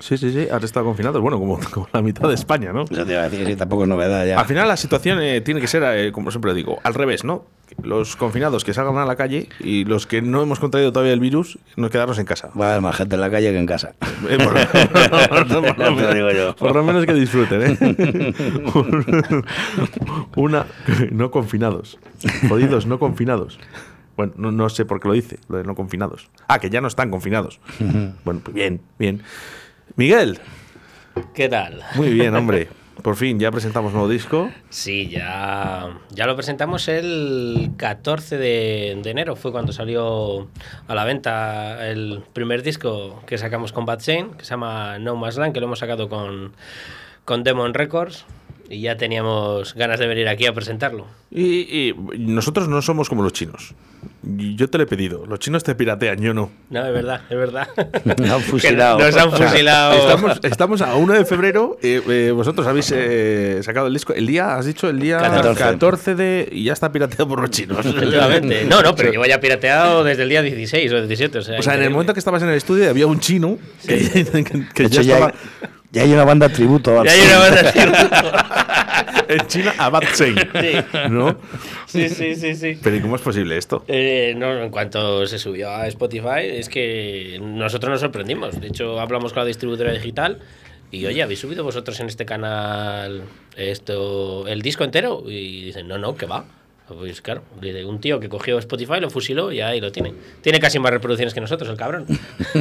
Sí, 0.00 0.16
sí, 0.16 0.32
sí, 0.32 0.48
han 0.50 0.62
estado 0.64 0.86
confinados. 0.86 1.20
Bueno, 1.20 1.38
como, 1.38 1.58
como 1.70 1.88
la 1.92 2.02
mitad 2.02 2.28
de 2.28 2.34
España, 2.34 2.72
¿no? 2.72 2.84
eso 2.84 3.04
te 3.04 3.12
iba 3.12 3.20
a 3.20 3.24
decir 3.28 3.40
que 3.40 3.52
sí, 3.52 3.56
tampoco 3.56 3.82
es 3.82 3.88
novedad 3.88 4.26
ya. 4.26 4.38
Al 4.38 4.46
final 4.46 4.68
la 4.68 4.76
situación 4.76 5.20
eh, 5.20 5.40
tiene 5.40 5.60
que 5.60 5.66
ser, 5.66 5.82
eh, 5.84 6.12
como 6.12 6.30
siempre 6.30 6.54
digo, 6.54 6.78
al 6.82 6.94
revés, 6.94 7.24
¿no? 7.24 7.44
Los 7.82 8.16
confinados 8.16 8.64
que 8.64 8.74
salgan 8.74 8.98
a 8.98 9.06
la 9.06 9.16
calle 9.16 9.48
y 9.60 9.84
los 9.84 10.06
que 10.06 10.20
no 10.20 10.42
hemos 10.42 10.60
contraído 10.60 10.92
todavía 10.92 11.14
el 11.14 11.20
virus, 11.20 11.58
nos 11.76 11.90
quedarnos 11.90 12.18
en 12.18 12.26
casa. 12.26 12.50
Va 12.58 12.66
a 12.66 12.70
haber 12.72 12.82
más 12.82 12.96
gente 12.96 13.14
en 13.14 13.20
la 13.22 13.30
calle 13.30 13.50
que 13.50 13.58
en 13.58 13.66
casa. 13.66 13.94
Eh, 14.28 14.36
por, 14.36 14.52
lo 15.78 16.14
digo 16.14 16.30
yo. 16.32 16.54
por 16.56 16.74
lo 16.74 16.84
menos 16.84 17.06
que 17.06 17.14
disfruten, 17.14 17.62
¿eh? 17.62 18.34
Una, 20.36 20.66
no 21.10 21.30
confinados. 21.30 21.98
Jodidos, 22.48 22.86
no 22.86 22.98
confinados. 22.98 23.58
Bueno, 24.16 24.34
no, 24.36 24.52
no 24.52 24.68
sé 24.68 24.84
por 24.84 25.00
qué 25.00 25.08
lo 25.08 25.14
dice, 25.14 25.38
lo 25.48 25.56
de 25.56 25.64
no 25.64 25.74
confinados. 25.74 26.28
Ah, 26.48 26.58
que 26.58 26.68
ya 26.68 26.82
no 26.82 26.88
están 26.88 27.10
confinados. 27.10 27.60
Bueno, 28.24 28.40
pues 28.44 28.54
bien, 28.54 28.82
bien. 28.98 29.22
Miguel, 29.96 30.38
¿Qué 31.34 31.48
tal? 31.48 31.82
muy 31.96 32.10
bien, 32.10 32.34
hombre. 32.34 32.68
Por 33.02 33.16
fin, 33.16 33.40
ya 33.40 33.50
presentamos 33.50 33.92
nuevo 33.92 34.08
disco. 34.08 34.50
Sí, 34.68 35.08
ya, 35.08 35.98
ya 36.10 36.26
lo 36.26 36.36
presentamos 36.36 36.86
el 36.88 37.70
14 37.76 38.36
de, 38.36 39.00
de 39.02 39.10
enero, 39.10 39.34
fue 39.34 39.50
cuando 39.50 39.72
salió 39.72 40.48
a 40.86 40.94
la 40.94 41.04
venta 41.04 41.88
el 41.88 42.22
primer 42.32 42.62
disco 42.62 43.20
que 43.26 43.38
sacamos 43.38 43.72
con 43.72 43.86
Bad 43.86 44.00
Saint, 44.00 44.36
que 44.36 44.44
se 44.44 44.50
llama 44.50 44.98
No 45.00 45.16
Más 45.16 45.36
Land, 45.36 45.52
que 45.52 45.60
lo 45.60 45.66
hemos 45.66 45.80
sacado 45.80 46.08
con, 46.08 46.52
con 47.24 47.42
Demon 47.42 47.74
Records 47.74 48.24
y 48.70 48.80
ya 48.82 48.96
teníamos 48.96 49.74
ganas 49.74 49.98
de 50.00 50.06
venir 50.06 50.28
aquí 50.28 50.46
a 50.46 50.52
presentarlo. 50.52 51.06
Y, 51.30 51.88
y 51.88 51.94
nosotros 52.18 52.68
no 52.68 52.82
somos 52.82 53.08
como 53.08 53.22
los 53.22 53.32
chinos. 53.32 53.74
Yo 54.22 54.68
te 54.68 54.78
lo 54.78 54.84
he 54.84 54.86
pedido. 54.86 55.26
Los 55.26 55.38
chinos 55.38 55.62
te 55.64 55.74
piratean, 55.74 56.20
yo 56.20 56.34
no. 56.34 56.50
No, 56.70 56.84
es 56.86 56.92
verdad, 56.92 57.22
es 57.30 57.36
verdad. 57.36 57.68
Nos 58.18 58.30
han 58.30 58.40
fusilado. 58.40 58.98
Nos 58.98 59.16
han 59.16 59.28
O 59.28 59.36
sea, 59.36 59.48
fusilado. 59.48 59.94
Estamos, 59.94 60.40
estamos 60.44 60.82
a 60.82 60.94
1 60.96 61.12
de 61.14 61.24
febrero. 61.24 61.78
eh, 61.82 62.02
eh, 62.08 62.30
vosotros 62.34 62.66
habéis 62.66 62.92
eh, 62.94 63.60
sacado 63.62 63.86
el 63.86 63.92
disco. 63.94 64.12
El 64.12 64.26
día, 64.26 64.56
has 64.56 64.66
dicho, 64.66 64.88
el 64.88 64.98
día 65.00 65.18
14. 65.18 65.60
14, 65.62 66.14
de. 66.16 66.48
Y 66.52 66.64
ya 66.64 66.72
está 66.72 66.90
pirateado 66.92 67.28
por 67.28 67.40
los 67.40 67.50
chinos. 67.50 67.84
Efectivamente. 67.86 68.64
No, 68.68 68.82
no, 68.82 68.94
pero 68.94 69.10
llevo 69.12 69.24
ya 69.26 69.40
pirateado 69.40 70.02
desde 70.04 70.24
el 70.24 70.28
día 70.28 70.42
16 70.42 70.92
o 70.92 70.96
17. 71.06 71.38
O 71.38 71.42
sea, 71.42 71.58
O 71.58 71.62
sea, 71.62 71.74
en 71.74 71.82
el 71.82 71.90
momento 71.90 72.12
que 72.12 72.18
estabas 72.20 72.42
en 72.42 72.48
el 72.50 72.56
estudio 72.56 72.88
había 72.90 73.06
un 73.06 73.20
chino 73.20 73.58
que, 73.86 73.98
que- 73.98 74.66
que 74.74 74.82
De 74.84 74.88
ya 74.88 75.00
hecho, 75.00 75.02
ya, 75.02 75.14
estaba 75.14 75.32
ya 75.32 75.68
hay 76.00 76.12
una 76.12 76.24
banda 76.24 76.48
tributo. 76.48 77.04
Ya 77.04 77.12
hay 77.12 77.20
una 77.20 77.38
banda 77.38 77.62
de- 79.28 79.34
en 79.34 79.46
China 79.46 79.72
a 79.78 79.88
Bad 79.88 80.02
Saint, 80.12 80.38
Sí. 80.40 80.72
¿no? 81.10 81.36
Sí, 81.86 82.08
sí, 82.08 82.34
sí, 82.34 82.54
sí. 82.54 82.78
Pero 82.82 82.96
¿y 82.96 83.00
cómo 83.00 83.16
es 83.16 83.22
posible 83.22 83.56
esto? 83.56 83.84
Eh, 83.88 84.34
no, 84.36 84.62
en 84.62 84.70
cuanto 84.70 85.26
se 85.26 85.38
subió 85.38 85.70
a 85.70 85.86
Spotify, 85.88 86.40
es 86.44 86.68
que 86.68 87.38
nosotros 87.42 87.90
nos 87.90 88.00
sorprendimos. 88.00 88.60
De 88.60 88.66
hecho, 88.68 89.00
hablamos 89.00 89.32
con 89.32 89.42
la 89.42 89.46
distribuidora 89.46 89.92
digital 89.92 90.38
y, 90.90 91.06
oye, 91.06 91.22
¿habéis 91.22 91.40
subido 91.40 91.64
vosotros 91.64 91.98
en 92.00 92.08
este 92.08 92.26
canal 92.26 93.22
esto 93.56 94.46
el 94.48 94.60
disco 94.60 94.84
entero? 94.84 95.22
Y 95.26 95.64
dicen, 95.64 95.88
no, 95.88 95.96
no, 95.98 96.14
que 96.14 96.26
va. 96.26 96.44
Pues 96.98 97.20
claro, 97.22 97.42
un 97.86 98.00
tío 98.00 98.20
que 98.20 98.28
cogió 98.28 98.58
Spotify, 98.58 99.00
lo 99.00 99.10
fusiló 99.10 99.52
y 99.52 99.60
ahí 99.60 99.80
lo 99.80 99.90
tiene. 99.92 100.12
Tiene 100.40 100.60
casi 100.60 100.78
más 100.78 100.90
reproducciones 100.92 101.34
que 101.34 101.40
nosotros, 101.40 101.68
el 101.70 101.76
cabrón. 101.76 102.06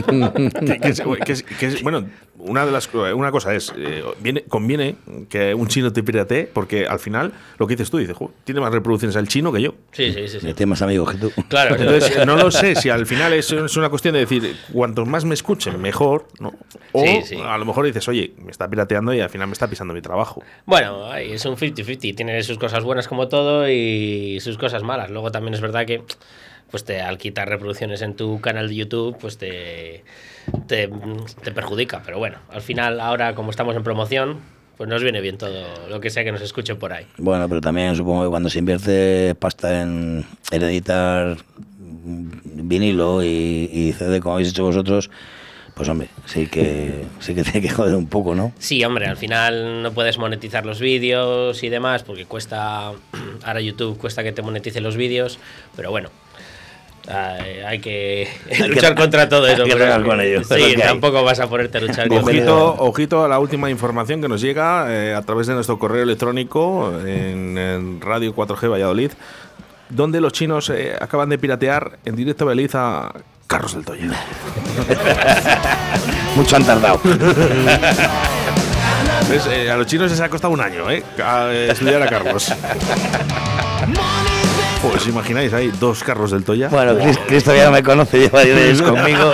Que- 0.66 0.80
que 0.80 0.88
es- 0.90 1.02
que 1.26 1.32
es- 1.32 1.44
que 1.44 1.66
es- 1.68 1.84
bueno, 1.84 2.06
una 2.38 2.66
de 2.66 2.72
las 2.72 2.88
co- 2.88 3.16
una 3.16 3.32
cosa 3.32 3.54
es 3.54 3.74
eh, 3.78 4.04
viene, 4.20 4.44
conviene 4.44 4.96
que 5.30 5.54
un 5.54 5.68
chino 5.68 5.92
te 5.94 6.04
piratee 6.04 6.48
porque 6.52 6.86
al 6.88 7.00
final 7.00 7.32
lo 7.58 7.68
que 7.68 7.76
dices 7.76 7.90
tú 7.90 7.98
dices, 7.98 8.16
"Jo, 8.16 8.32
tiene 8.44 8.62
más 8.62 8.72
reproducciones 8.72 9.16
el 9.16 9.28
chino 9.28 9.52
que 9.52 9.62
yo. 9.62 9.76
Sí, 9.92 10.12
sí, 10.14 10.28
sí. 10.28 10.40
sí. 10.40 10.54
Tiene 10.54 10.68
más 10.72 10.82
amigos 10.82 11.12
que 11.12 11.18
tú. 11.18 11.32
Claro, 11.48 11.76
Entonces, 11.76 12.26
no 12.26 12.36
lo 12.36 12.50
sé 12.52 12.76
si 12.76 12.90
al 12.90 13.06
final 13.06 13.34
es, 13.34 13.52
es 13.52 13.78
una 13.78 13.90
cuestión 13.90 14.14
de 14.14 14.22
decir, 14.22 14.56
cuantos 14.72 15.08
más 15.08 15.26
me 15.26 15.34
escuchen, 15.34 15.80
mejor, 15.82 16.28
¿no? 16.40 16.54
O 16.94 17.04
Sí, 17.06 17.22
sí. 17.26 17.38
a 17.44 17.58
lo 17.58 17.66
mejor 17.66 17.86
dices, 17.86 18.08
oye, 18.08 18.34
me 18.38 18.52
está 18.52 18.70
pirateando 18.70 19.14
y 19.14 19.20
al 19.20 19.30
final 19.30 19.48
me 19.48 19.54
está 19.54 19.68
pisando 19.70 19.94
mi 19.94 20.02
trabajo. 20.02 20.44
Bueno, 20.66 21.14
es 21.16 21.46
un 21.46 21.56
50-50. 21.58 22.16
Tiene 22.16 22.42
sus 22.44 22.58
cosas 22.58 22.84
buenas 22.84 23.08
como 23.08 23.28
todo 23.28 23.70
y 23.70 23.74
sus 24.40 24.58
cosas 24.58 24.84
malas. 24.84 25.10
Luego 25.10 25.32
también 25.32 25.54
es 25.54 25.62
verdad 25.62 25.86
que 25.86 26.04
pues 26.70 26.86
te, 26.86 27.02
al 27.02 27.18
quitar 27.18 27.50
reproducciones 27.50 28.02
en 28.02 28.16
tu 28.16 28.40
canal 28.40 28.70
de 28.70 28.76
YouTube, 28.76 29.18
pues 29.20 29.38
te, 29.38 30.04
te, 30.68 30.90
perjudica. 31.54 32.02
Pero 32.06 32.18
bueno, 32.18 32.38
al 32.50 32.62
final, 32.62 33.00
ahora 33.00 33.36
como 33.36 33.52
estamos 33.52 33.76
en 33.76 33.84
promoción, 33.84 34.40
pues 34.78 34.90
nos 34.90 35.04
viene 35.04 35.22
bien 35.22 35.38
todo 35.38 35.66
lo 35.90 36.00
que 36.00 36.10
sea 36.10 36.24
que 36.24 36.32
nos 36.32 36.42
escuchen 36.42 36.78
por 36.78 36.94
ahí. 36.94 37.06
Bueno, 37.18 37.48
pero 37.50 37.62
también 37.62 37.96
supongo 37.96 38.24
que 38.24 38.30
cuando 38.30 38.50
se 38.50 38.60
invierte 38.60 39.36
pasta 39.36 39.82
en, 39.82 40.26
en 40.50 40.64
editar 40.64 41.38
vinilo 42.04 43.22
y, 43.22 43.70
y 43.72 43.94
CD 43.94 44.22
como 44.22 44.36
habéis 44.36 44.50
hecho 44.50 44.64
vosotros, 44.64 45.12
pues 45.82 45.90
hombre, 45.90 46.10
sí 46.26 46.46
que 46.46 47.06
sí 47.20 47.34
que 47.34 47.42
tiene 47.44 47.60
que 47.62 47.70
joder 47.70 47.96
un 47.96 48.06
poco, 48.08 48.36
¿no? 48.36 48.52
Sí, 48.60 48.84
hombre, 48.86 49.08
al 49.08 49.18
final 49.18 49.82
no 49.82 49.92
puedes 49.94 50.20
monetizar 50.20 50.64
los 50.64 50.80
vídeos 50.80 51.64
y 51.64 51.70
demás 51.70 52.04
porque 52.04 52.26
cuesta, 52.26 52.92
ahora 53.44 53.62
YouTube 53.62 53.98
cuesta 53.98 54.22
que 54.24 54.32
te 54.32 54.42
monetice 54.44 54.80
los 54.80 54.96
vídeos, 54.96 55.40
pero 55.76 55.90
bueno. 55.90 56.10
ay, 57.08 57.62
Hay 57.66 57.80
que 57.80 58.28
luchar 58.68 58.94
contra 58.96 59.28
todo 59.28 59.46
hay 59.48 59.54
eso. 59.54 59.64
que 59.64 59.76
pero- 59.76 60.06
con 60.06 60.22
ello, 60.22 60.44
Sí, 60.44 60.54
hay. 60.54 60.76
tampoco 60.76 61.24
vas 61.24 61.40
a 61.40 61.50
ponerte 61.50 61.80
a 61.80 61.82
luchar 61.82 62.08
con 62.08 62.20
Ojito, 62.20 62.76
ojito 62.78 63.26
a 63.26 63.28
la 63.28 63.40
última 63.40 63.70
información 63.72 64.22
que 64.22 64.28
nos 64.28 64.40
llega 64.42 64.86
eh, 64.90 65.16
a 65.16 65.22
través 65.24 65.48
de 65.48 65.56
nuestro 65.56 65.80
correo 65.80 66.04
electrónico 66.04 66.94
en, 67.06 67.58
en 67.58 68.02
Radio 68.02 68.36
4G 68.36 68.70
Valladolid, 68.72 69.12
donde 69.90 70.22
los 70.22 70.32
chinos 70.32 70.70
eh, 70.70 70.94
acaban 71.02 71.30
de 71.30 71.38
piratear 71.40 71.98
en 72.06 72.16
directo 72.16 72.44
a 72.44 72.48
Valladolid 72.50 72.72
a 72.76 73.14
Carlos 73.48 73.74
del 73.74 73.84
Toya. 73.84 74.12
Mucho 76.36 76.56
han 76.56 76.64
tardado. 76.64 77.02
¿Ves? 79.30 79.44
Eh, 79.50 79.70
a 79.72 79.78
los 79.78 79.86
chinos 79.88 80.10
les 80.12 80.20
ha 80.20 80.30
costado 80.30 80.54
un 80.54 80.62
año 80.62 80.90
¿eh? 80.90 81.04
a, 81.24 81.48
eh, 81.52 81.72
estudiar 81.72 82.02
a 82.02 82.08
Carlos. 82.08 82.52
Pues 84.82 85.06
imagináis, 85.08 85.54
hay 85.54 85.72
dos 85.80 86.04
Carlos 86.04 86.32
del 86.32 86.44
Toya. 86.44 86.68
Bueno, 86.70 86.94
Cris- 86.98 87.20
Cristo 87.28 87.56
ya 87.56 87.66
no 87.66 87.72
me 87.72 87.84
conoce, 87.84 88.18
lleva 88.20 88.42
10 88.42 88.58
años 88.58 88.82
conmigo. 88.90 89.32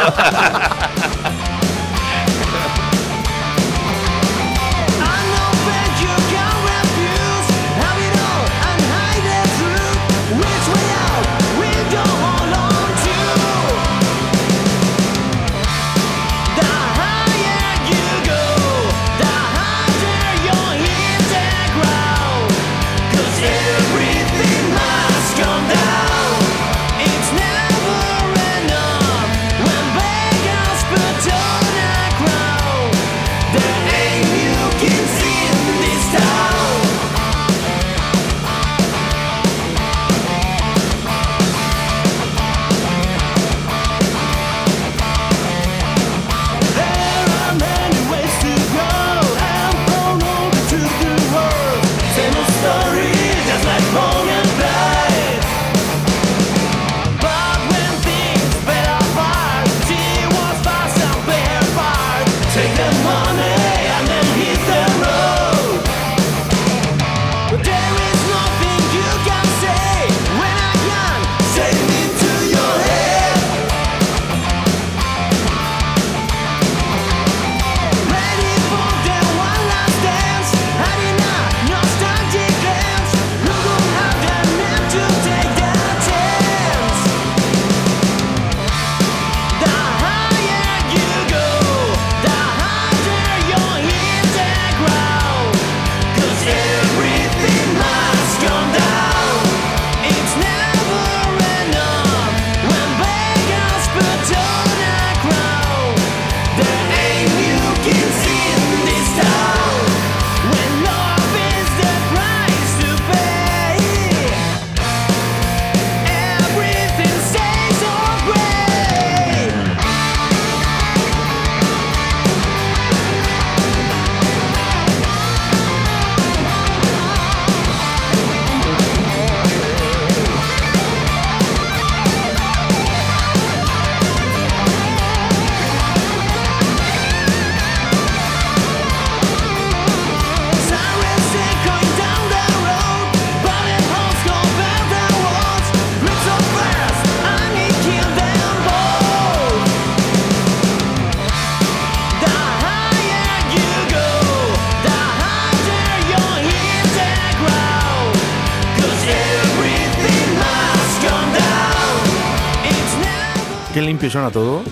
Qué 163.78 163.82
limpio 163.84 164.10
suena 164.10 164.32
todo. 164.32 164.64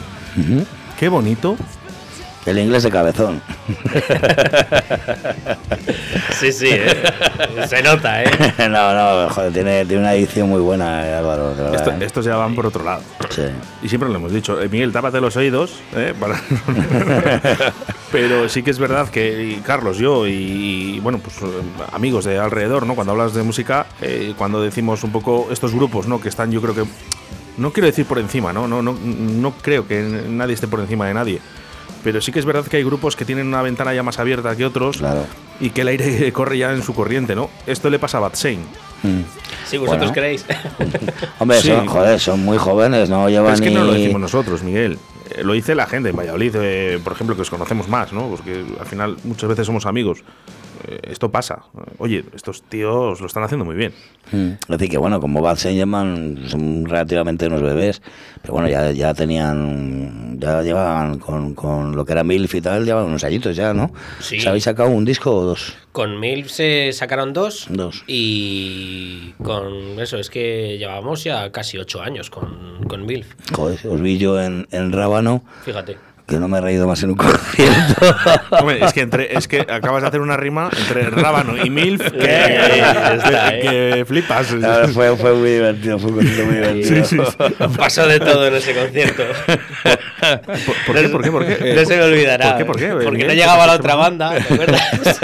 Qué 1.00 1.10
bonito. 1.10 1.56
El 2.48 2.58
inglés 2.58 2.82
de 2.84 2.90
cabezón. 2.90 3.40
Sí, 6.40 6.52
sí, 6.52 6.70
¿eh? 6.72 7.04
se 7.68 7.82
nota, 7.84 8.24
¿eh? 8.24 8.30
no, 8.70 8.94
no, 8.94 9.30
joder, 9.30 9.54
tiene, 9.54 9.86
tiene 9.86 10.02
una 10.02 10.14
edición 10.16 10.50
muy 10.50 10.60
buena, 10.60 11.08
eh, 11.08 11.14
Álvaro. 11.14 11.56
de 11.56 11.64
verdad, 11.64 11.76
Esto- 11.76 11.92
¿eh? 11.92 11.98
estos 12.06 12.26
ya 12.26 12.36
van 12.36 12.56
por 12.56 12.66
otro 12.66 12.84
lado. 12.84 13.02
Sí. 13.30 13.44
Y 13.84 13.90
siempre 13.90 14.10
lo 14.10 14.16
hemos 14.16 14.32
dicho, 14.34 14.60
eh, 14.62 14.70
Miguel, 14.70 14.92
tápate 14.92 15.22
los 15.22 15.36
oídos, 15.38 15.76
¿eh? 15.96 16.14
Para- 16.20 16.42
Pero 18.12 18.48
sí 18.50 18.64
que 18.64 18.72
es 18.72 18.80
verdad 18.80 19.10
que 19.10 19.60
Carlos, 19.66 19.98
yo 19.98 20.26
y, 20.28 20.32
y, 20.96 21.00
bueno, 21.00 21.20
pues 21.20 21.36
amigos 21.92 22.26
de 22.26 22.38
alrededor, 22.40 22.86
¿no? 22.88 22.96
Cuando 22.96 23.12
hablas 23.14 23.34
de 23.34 23.44
música, 23.44 23.86
eh, 24.02 24.34
cuando 24.38 24.62
decimos 24.62 25.04
un 25.04 25.12
poco 25.12 25.48
estos 25.52 25.74
grupos, 25.74 26.08
¿no? 26.08 26.20
Que 26.22 26.30
están, 26.30 26.52
yo 26.52 26.62
creo 26.62 26.74
que 26.76 26.84
no 27.58 27.72
quiero 27.74 27.88
decir 27.88 28.06
por 28.06 28.20
encima, 28.20 28.54
¿no? 28.54 28.68
No, 28.68 28.82
no, 28.82 28.94
no 28.94 29.52
creo 29.62 29.88
que 29.88 30.02
nadie 30.30 30.54
esté 30.54 30.68
por 30.68 30.80
encima 30.80 31.08
de 31.08 31.14
nadie. 31.14 31.40
Pero 32.04 32.22
sí 32.22 32.32
que 32.32 32.38
es 32.40 32.46
verdad 32.46 32.66
que 32.66 32.78
hay 32.78 32.84
grupos 32.84 33.16
que 33.16 33.26
tienen 33.26 33.48
una 33.48 33.62
ventana 33.64 33.94
ya 33.94 34.04
más 34.04 34.20
abierta 34.20 34.56
que 34.56 34.64
otros 34.66 34.98
Claro. 34.98 35.26
y 35.60 35.72
que 35.72 35.82
el 35.82 35.88
aire 35.88 36.32
corre 36.34 36.58
ya 36.60 36.72
en 36.72 36.84
su 36.84 36.94
corriente, 36.94 37.36
¿no? 37.36 37.50
Esto 37.66 37.90
le 37.90 37.98
pasa 37.98 38.18
a 38.18 38.22
Bad 38.22 38.36
Shane. 38.36 38.60
Mm. 39.04 39.22
Si 39.66 39.78
vosotros 39.78 40.00
Bueno. 40.00 40.14
queréis. 40.14 40.46
Hombre, 41.40 41.62
Sí. 41.62 41.70
son, 41.70 41.88
joder, 41.88 42.20
son 42.20 42.40
muy 42.46 42.58
jóvenes, 42.60 43.10
no 43.10 43.28
llevan 43.30 43.54
es 43.56 43.62
que 43.62 43.70
ni... 43.70 43.76
no 43.76 43.86
lo 43.86 43.94
decimos 43.94 44.22
nosotros, 44.22 44.62
Miguel. 44.62 45.00
Eh, 45.32 45.44
Lo 45.44 45.54
dice 45.54 45.74
la 45.74 45.88
gente 45.88 46.10
en 46.10 46.16
Valladolid, 46.16 46.52
eh, 46.56 47.00
por 47.04 47.14
ejemplo, 47.14 47.36
que 47.36 47.42
os 47.42 47.50
conocemos 47.50 47.88
más, 47.88 48.14
¿no? 48.14 48.28
Porque 48.30 48.64
al 48.80 48.86
final 48.86 49.18
muchas 49.24 49.50
veces 49.50 49.66
somos 49.66 49.88
amigos. 49.88 50.20
Eh, 50.88 51.00
esto 51.12 51.32
pasa. 51.32 51.64
Oye, 51.98 52.24
estos 52.36 52.62
tíos 52.64 53.20
lo 53.22 53.28
están 53.28 53.44
haciendo 53.44 53.66
muy 53.66 53.76
bien. 53.76 53.94
Mm. 54.32 54.52
Es 54.62 54.68
decir, 54.68 54.90
que 54.90 54.98
bueno, 54.98 55.20
como 55.20 55.42
Bad 55.42 55.58
Saint-Germain 55.58 56.48
son 56.48 56.86
relativamente 56.86 57.48
unos 57.48 57.62
bebés, 57.62 58.02
pero 58.42 58.54
bueno, 58.54 58.68
ya, 58.70 58.92
ya 58.92 59.14
tenían, 59.14 60.40
ya 60.40 60.62
llevaban 60.62 61.20
con, 61.20 61.56
con 61.56 61.96
lo 61.96 62.06
que 62.06 62.12
era 62.12 62.24
MILF 62.24 62.56
y 62.56 62.62
tal, 62.62 62.86
llevaban 62.86 63.10
unos 63.10 63.24
añitos 63.24 63.56
ya, 63.56 63.74
¿no? 63.74 63.92
Sí. 64.20 64.40
¿Se 64.40 64.50
habéis 64.50 64.64
sacado 64.64 64.90
un 64.90 65.06
disco 65.06 65.36
o 65.36 65.44
dos? 65.44 65.76
Con 65.92 66.20
Milf 66.20 66.50
se 66.50 66.92
sacaron 66.92 67.32
dos. 67.32 67.68
Dos. 67.70 68.04
Y 68.06 69.32
con 69.42 69.98
eso, 70.00 70.18
es 70.18 70.30
que 70.30 70.78
llevábamos 70.78 71.24
ya 71.24 71.52
casi 71.54 71.78
ocho 71.78 72.02
años 72.02 72.30
con, 72.30 72.84
con 72.88 73.06
Milf. 73.06 73.28
Joder, 73.54 73.80
os 73.88 74.02
vi 74.02 74.18
yo 74.18 74.42
en, 74.42 74.68
en 74.72 74.92
Rábano, 74.92 75.44
Fíjate. 75.64 75.98
Que 76.28 76.38
no 76.40 76.48
me 76.48 76.58
he 76.58 76.62
reído 76.62 76.88
más 76.88 77.02
en 77.04 77.12
un 77.12 77.16
concierto. 77.18 78.16
Hombre, 78.52 78.84
es 78.84 78.94
que, 78.94 79.02
entre, 79.02 79.38
es 79.38 79.48
que 79.48 79.60
acabas 79.62 80.02
de 80.02 80.08
hacer 80.08 80.22
una 80.22 80.36
rima 80.38 80.70
entre 80.76 81.10
Rábano 81.12 81.64
y 81.64 81.70
Milf 81.70 82.02
que, 82.12 82.18
Eh, 82.26 82.84
está, 83.16 83.52
que- 83.52 83.62
que 83.96 84.06
flipas. 84.08 84.48
Claro, 84.48 84.88
fue, 84.90 85.16
fue 85.18 85.34
muy 85.36 85.52
divertido, 85.52 86.00
fue 86.00 86.10
un 86.12 86.16
concierto 86.18 86.46
muy 86.46 86.56
divertido. 86.56 87.06
Sí, 87.06 87.18
sí, 87.18 87.46
Pasó 87.78 88.08
de 88.08 88.20
todo 88.20 88.48
en 88.48 88.56
ese 88.56 88.74
concierto. 88.74 89.24
¿Por, 90.66 90.76
por 90.88 90.96
qué? 90.96 91.10
¿Por 91.10 91.24
qué? 91.24 91.32
¿Por 91.32 91.46
qué? 91.46 91.72
Eh, 91.72 91.76
No 91.76 91.86
se 91.86 91.98
me 91.98 92.04
olvidará. 92.04 92.50
¿Por 92.50 92.58
qué? 92.58 92.66
¿Por 92.66 92.78
qué? 92.80 92.88
Porque 93.06 93.12
Miguel, 93.12 93.28
no 93.28 93.34
¿por 93.34 93.36
llegaba 93.36 93.62
qué 93.64 93.68
la 93.68 93.74
otra 93.76 93.96
banda, 93.96 94.34
¿te 94.36 94.54
acuerdas? 94.54 95.20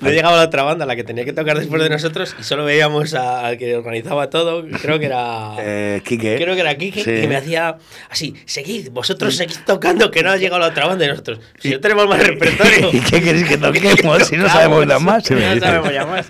no 0.00 0.10
llegaba 0.10 0.36
la 0.36 0.42
otra 0.44 0.62
banda, 0.64 0.86
la 0.86 0.96
que 0.96 1.04
tenía 1.04 1.24
que 1.24 1.32
tocar 1.32 1.58
después 1.58 1.82
de 1.82 1.88
nosotros, 1.88 2.36
y 2.38 2.42
solo 2.42 2.64
veíamos 2.64 3.14
a- 3.14 3.46
al 3.46 3.58
que 3.58 3.74
organizaba 3.76 4.28
todo, 4.30 4.64
creo 4.82 4.98
que 4.98 5.06
era... 5.06 5.52
Eh, 5.58 6.02
Quique. 6.04 6.36
Creo 6.36 6.54
que 6.54 6.60
era 6.60 6.74
Kike, 6.74 7.04
Sí. 7.04 7.10
y 7.24 7.26
me 7.26 7.36
hacía 7.36 7.76
así, 8.10 8.34
seguid, 8.46 8.90
vosotros 8.90 9.36
seguid 9.36 9.56
tocando, 9.66 9.93
que 10.10 10.22
no 10.22 10.30
ha 10.30 10.36
llegado 10.36 10.60
la 10.60 10.68
otra 10.68 10.86
banda 10.86 11.04
de 11.04 11.10
nosotros. 11.10 11.40
Si 11.58 11.70
no 11.70 11.80
tenemos 11.80 12.06
más 12.08 12.18
repertorio. 12.26 12.90
¿Y 12.92 13.00
qué 13.00 13.22
queréis 13.22 13.48
que 13.48 13.56
toquemos 13.58 14.26
si 14.26 14.36
no 14.36 14.48
sabemos 14.48 14.86
nada 14.86 15.00
más? 15.00 15.24
Si 15.24 15.34
no 15.34 15.40
sabemos 15.60 15.92
ya 15.92 16.06
más. 16.06 16.26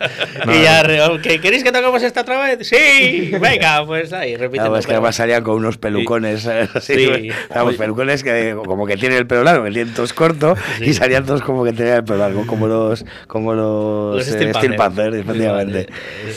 y 0.47 0.63
ya, 0.63 0.83
¿que 1.23 1.41
¿queréis 1.41 1.65
que 1.65 1.73
toquemos 1.73 2.03
esta 2.03 2.21
otra 2.23 2.41
vez? 2.41 2.67
Sí, 2.67 3.33
venga, 3.41 3.85
pues 3.87 4.13
ahí, 4.13 4.37
repite. 4.37 4.59
Claro, 4.59 4.77
es 4.77 4.87
que 4.87 4.93
además 4.93 5.17
salían 5.17 5.43
con 5.43 5.57
unos 5.57 5.79
pelucones, 5.79 6.43
¿sabes? 6.43 6.71
así, 6.75 6.95
Sí. 6.95 7.29
vamos, 7.55 7.75
pelucones 7.77 8.23
que 8.23 8.57
como 8.65 8.87
que 8.87 8.97
tienen 8.97 9.19
el 9.19 9.27
pelo 9.27 9.43
largo, 9.45 9.65
que 9.65 9.71
tienen 9.73 9.95
todos 9.95 10.13
corto, 10.13 10.55
y 10.81 10.93
salían 10.95 11.25
todos 11.27 11.43
como 11.43 11.65
que 11.65 11.73
tenían 11.73 11.97
el 11.97 12.05
pelo 12.05 12.19
largo, 12.19 12.47
como 12.47 12.67
los, 12.67 13.05
como 13.27 13.55
los, 13.55 14.17
Los 14.17 14.29
eh, 14.29 14.33
Steel 14.33 14.55
Steel 14.55 14.77
Panther. 14.77 15.15
Efectivamente. 15.15 15.87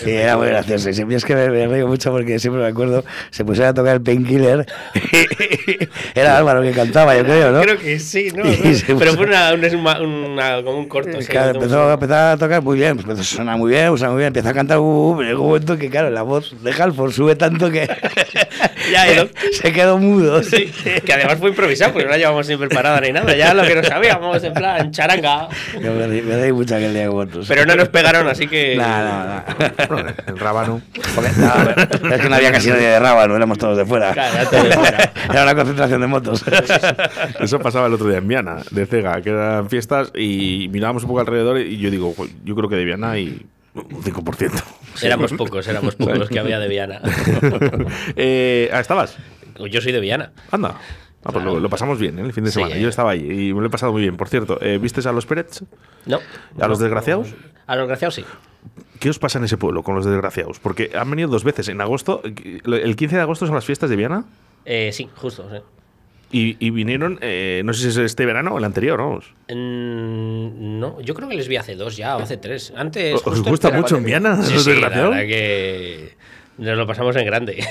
Y 0.06 0.12
era 0.12 0.38
muy 0.38 0.48
gracioso. 0.48 0.90
Y 0.90 0.94
siempre 0.94 1.18
es 1.18 1.26
que 1.26 1.36
me, 1.36 1.50
me 1.50 1.68
río 1.68 1.88
mucho 1.88 2.12
porque 2.12 2.40
siempre 2.40 2.62
me 2.64 2.68
acuerdo, 2.70 3.04
se 3.30 3.46
pusieron 3.46 3.72
a 3.72 3.74
tocar 3.74 3.96
el 3.96 4.02
Painkiller, 4.02 4.66
era 6.16 6.38
Álvaro 6.38 6.62
que 6.62 6.72
cantaba, 6.72 7.16
yo 7.18 7.24
creo, 7.26 7.52
¿no? 7.52 7.62
Creo 7.62 7.78
que 7.78 8.00
sí, 8.00 8.32
¿no? 8.36 8.44
Y 8.52 8.76
se 8.76 8.96
Pero 8.96 9.14
fue 9.14 9.26
una, 9.26 9.54
una, 9.54 10.00
una- 10.02 10.64
como 10.64 10.78
un 10.80 10.88
corto. 10.88 11.18
Claro, 11.28 11.54
no 11.54 11.60
empezó, 11.64 11.92
empezó 11.92 12.16
a 12.16 12.38
tocar 12.38 12.62
muy 12.62 12.78
bien, 12.78 12.96
pues 12.96 13.06
empezó 13.08 13.22
a 13.22 13.24
sonar 13.38 13.58
muy 13.58 13.72
bien, 13.72 13.98
suena 13.98 14.12
muy 14.12 14.20
bien, 14.20 14.28
empieza 14.28 14.50
a 14.50 14.54
cantar, 14.54 14.80
uh, 14.80 15.16
pero 15.18 15.30
llegó 15.30 15.42
un 15.44 15.48
momento 15.50 15.78
que, 15.78 15.90
claro, 15.90 16.10
la 16.10 16.22
voz 16.22 16.54
de 16.64 16.72
Halford 16.72 17.12
sube 17.12 17.36
tanto 17.36 17.70
que 17.70 17.88
Ya, 18.92 19.06
lo- 19.16 19.30
se 19.52 19.72
quedó 19.74 19.98
mudo. 19.98 20.42
Sí, 20.44 20.72
que 21.06 21.14
además 21.14 21.38
fue 21.40 21.50
improvisado, 21.50 21.92
porque 21.94 22.06
no 22.06 22.12
la 22.12 22.18
llevamos 22.18 22.48
ni 22.48 22.56
preparada 22.58 23.02
ni 23.02 23.12
nada. 23.12 23.36
Ya 23.36 23.54
lo 23.54 23.64
que 23.64 23.76
no 23.76 23.84
sabíamos, 23.84 24.42
en 24.44 24.54
plan, 24.54 24.92
charanga. 24.92 25.50
Yo 25.82 25.92
me, 25.94 26.08
me 26.08 26.54
mucho 26.54 26.76
aquel 26.76 26.94
día 26.94 27.08
con 27.08 27.16
vosotros. 27.16 27.46
Pero 27.50 27.66
no 27.66 27.76
nos 27.76 27.90
pegaron, 27.90 28.28
así 28.28 28.48
que. 28.48 28.76
No, 28.78 28.88
no, 28.88 29.26
no. 29.98 30.10
El 30.28 30.40
Rábano. 30.40 30.82
Porque, 31.16 31.30
no, 31.38 32.14
es 32.16 32.22
que 32.22 32.30
no 32.30 32.36
había 32.36 32.52
casi 32.52 32.70
nadie 32.70 32.88
de 32.88 33.00
Rábano, 33.00 33.36
éramos 33.36 33.58
todos 33.58 33.78
de 33.78 33.86
fuera. 33.86 34.14
Claro, 34.14 34.36
era 34.36 34.50
todo 34.50 34.64
de 34.64 34.72
fuera. 34.72 35.12
Era 35.32 35.44
una 35.44 35.56
concentración 35.56 36.02
de 36.02 36.08
motos. 36.08 36.44
Eso 37.40 37.60
pasaba 37.60 37.88
el 37.88 37.94
otro 37.94 38.08
día 38.08 38.18
en 38.18 38.28
Viana, 38.28 38.58
de 38.72 38.86
Cega, 38.86 39.22
que 39.22 39.30
eran 39.32 39.70
fiestas 39.70 40.12
y 40.16 40.68
mirábamos 40.72 41.04
un 41.04 41.10
poco 41.10 41.20
alrededor 41.22 41.60
y 41.60 41.78
yo 41.78 41.90
digo, 41.92 42.14
"Jo, 42.16 42.26
yo 42.44 42.56
creo 42.56 42.70
que 42.70 42.76
de 42.76 42.86
Viana 42.86 43.12
hay 43.12 43.46
un 43.74 44.02
5%. 44.04 44.64
Éramos 45.04 45.34
pocos, 45.34 45.68
éramos 45.68 45.96
pocos 45.98 46.18
los 46.18 46.30
que 46.30 46.40
había 46.40 46.60
de 46.60 46.68
Viana. 46.68 47.02
eh, 48.16 48.70
¿Estabas? 48.74 49.18
Yo 49.70 49.82
soy 49.82 49.92
de 49.92 50.00
Viana. 50.00 50.32
Anda. 50.52 50.76
Ah, 51.24 51.32
pues 51.34 51.44
lo, 51.44 51.60
lo 51.60 51.70
pasamos 51.70 52.00
bien 52.00 52.18
¿eh? 52.20 52.22
el 52.22 52.32
fin 52.34 52.44
de 52.44 52.52
semana. 52.52 52.76
eh. 52.78 52.82
Yo 52.82 52.90
estaba 52.90 53.12
ahí 53.12 53.50
y 53.50 53.54
me 53.54 53.60
lo 53.62 53.68
he 53.68 53.70
pasado 53.70 53.92
muy 53.92 54.02
bien. 54.02 54.16
Por 54.18 54.30
cierto, 54.30 54.60
eh, 54.62 54.78
¿vistes 54.78 55.06
a 55.08 55.12
los 55.12 55.26
Pérez? 55.26 55.64
No. 56.06 56.20
¿A 56.60 56.68
los 56.68 56.80
desgraciados? 56.80 57.34
A 57.66 57.76
los 57.76 57.84
desgraciados 57.84 58.16
sí. 58.16 58.26
¿Qué 59.00 59.10
os 59.10 59.20
pasa 59.20 59.38
en 59.40 59.46
ese 59.46 59.58
pueblo 59.58 59.84
con 59.84 59.96
los 59.96 60.06
desgraciados? 60.06 60.60
Porque 60.60 60.92
han 60.98 61.10
venido 61.10 61.28
dos 61.30 61.44
veces. 61.44 61.68
En 61.68 61.82
agosto, 61.82 62.22
el 62.24 62.96
15 62.96 63.16
de 63.16 63.22
agosto 63.22 63.46
son 63.46 63.56
las 63.56 63.66
fiestas 63.66 63.90
de 63.90 63.96
Viana 63.96 64.26
Eh, 64.66 64.92
sí, 64.94 65.10
justo. 65.16 65.50
sí. 65.52 65.58
Y, 66.32 66.58
y 66.66 66.70
vinieron, 66.72 67.20
eh, 67.22 67.62
no 67.66 67.74
sé 67.74 67.84
si 67.84 67.88
es 67.90 67.98
este 67.98 68.26
verano 68.26 68.54
o 68.54 68.58
el 68.58 68.64
anterior, 68.66 68.98
vamos. 69.00 69.34
Mm, 69.50 70.80
no, 70.80 71.00
yo 71.02 71.14
creo 71.14 71.30
que 71.30 71.36
les 71.36 71.48
vi 71.48 71.56
hace 71.58 71.76
dos 71.76 71.96
ya, 71.98 72.18
o 72.18 72.22
hace 72.22 72.38
tres. 72.38 72.74
Antes. 72.76 73.16
¿Os 73.16 73.22
justo 73.24 73.50
gusta 73.50 73.72
mucho 73.72 73.98
en. 73.98 74.04
Viana, 74.06 74.42
Sí, 74.44 74.54
los 74.56 74.64
sí, 74.64 74.74
la 74.80 74.90
verdad 74.90 75.22
que 75.22 76.16
nos 76.58 76.78
lo 76.78 76.86
pasamos 76.88 77.16
en 77.16 77.26
grande. 77.26 77.64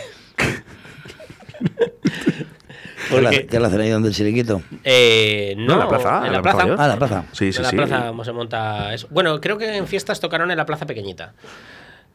¿Qué 3.09 3.21
la- 3.21 3.31
Porque, 3.31 3.47
¿Qué 3.47 3.61
la 3.61 3.69
hacen 3.69 3.81
ahí 3.81 3.91
donde 3.91 4.09
el 4.09 4.15
chiriquito? 4.15 4.63
eh, 4.83 5.55
no, 5.57 5.75
en 5.75 5.79
la 5.79 5.89
plaza, 5.89 6.19
En 6.21 6.25
en 6.27 6.33
la 6.33 6.39
la 6.39 6.43
plaza. 6.43 6.67
Plaza. 6.67 6.85
Ah, 6.85 6.89
la 6.89 6.97
plaza. 6.97 7.25
Sí, 7.33 7.53
sí, 7.53 7.59
en 7.59 7.63
la 7.63 7.71
sí. 7.71 7.77
plaza 7.77 8.13
se 8.25 8.33
monta 8.33 8.95
eso. 8.95 9.07
Bueno, 9.11 9.41
creo 9.41 9.59
que 9.59 9.77
en 9.77 9.87
fiestas 9.87 10.19
tocaron 10.21 10.51
en 10.51 10.57
la 10.57 10.67
plaza 10.67 10.87
pequeñita. 10.87 11.35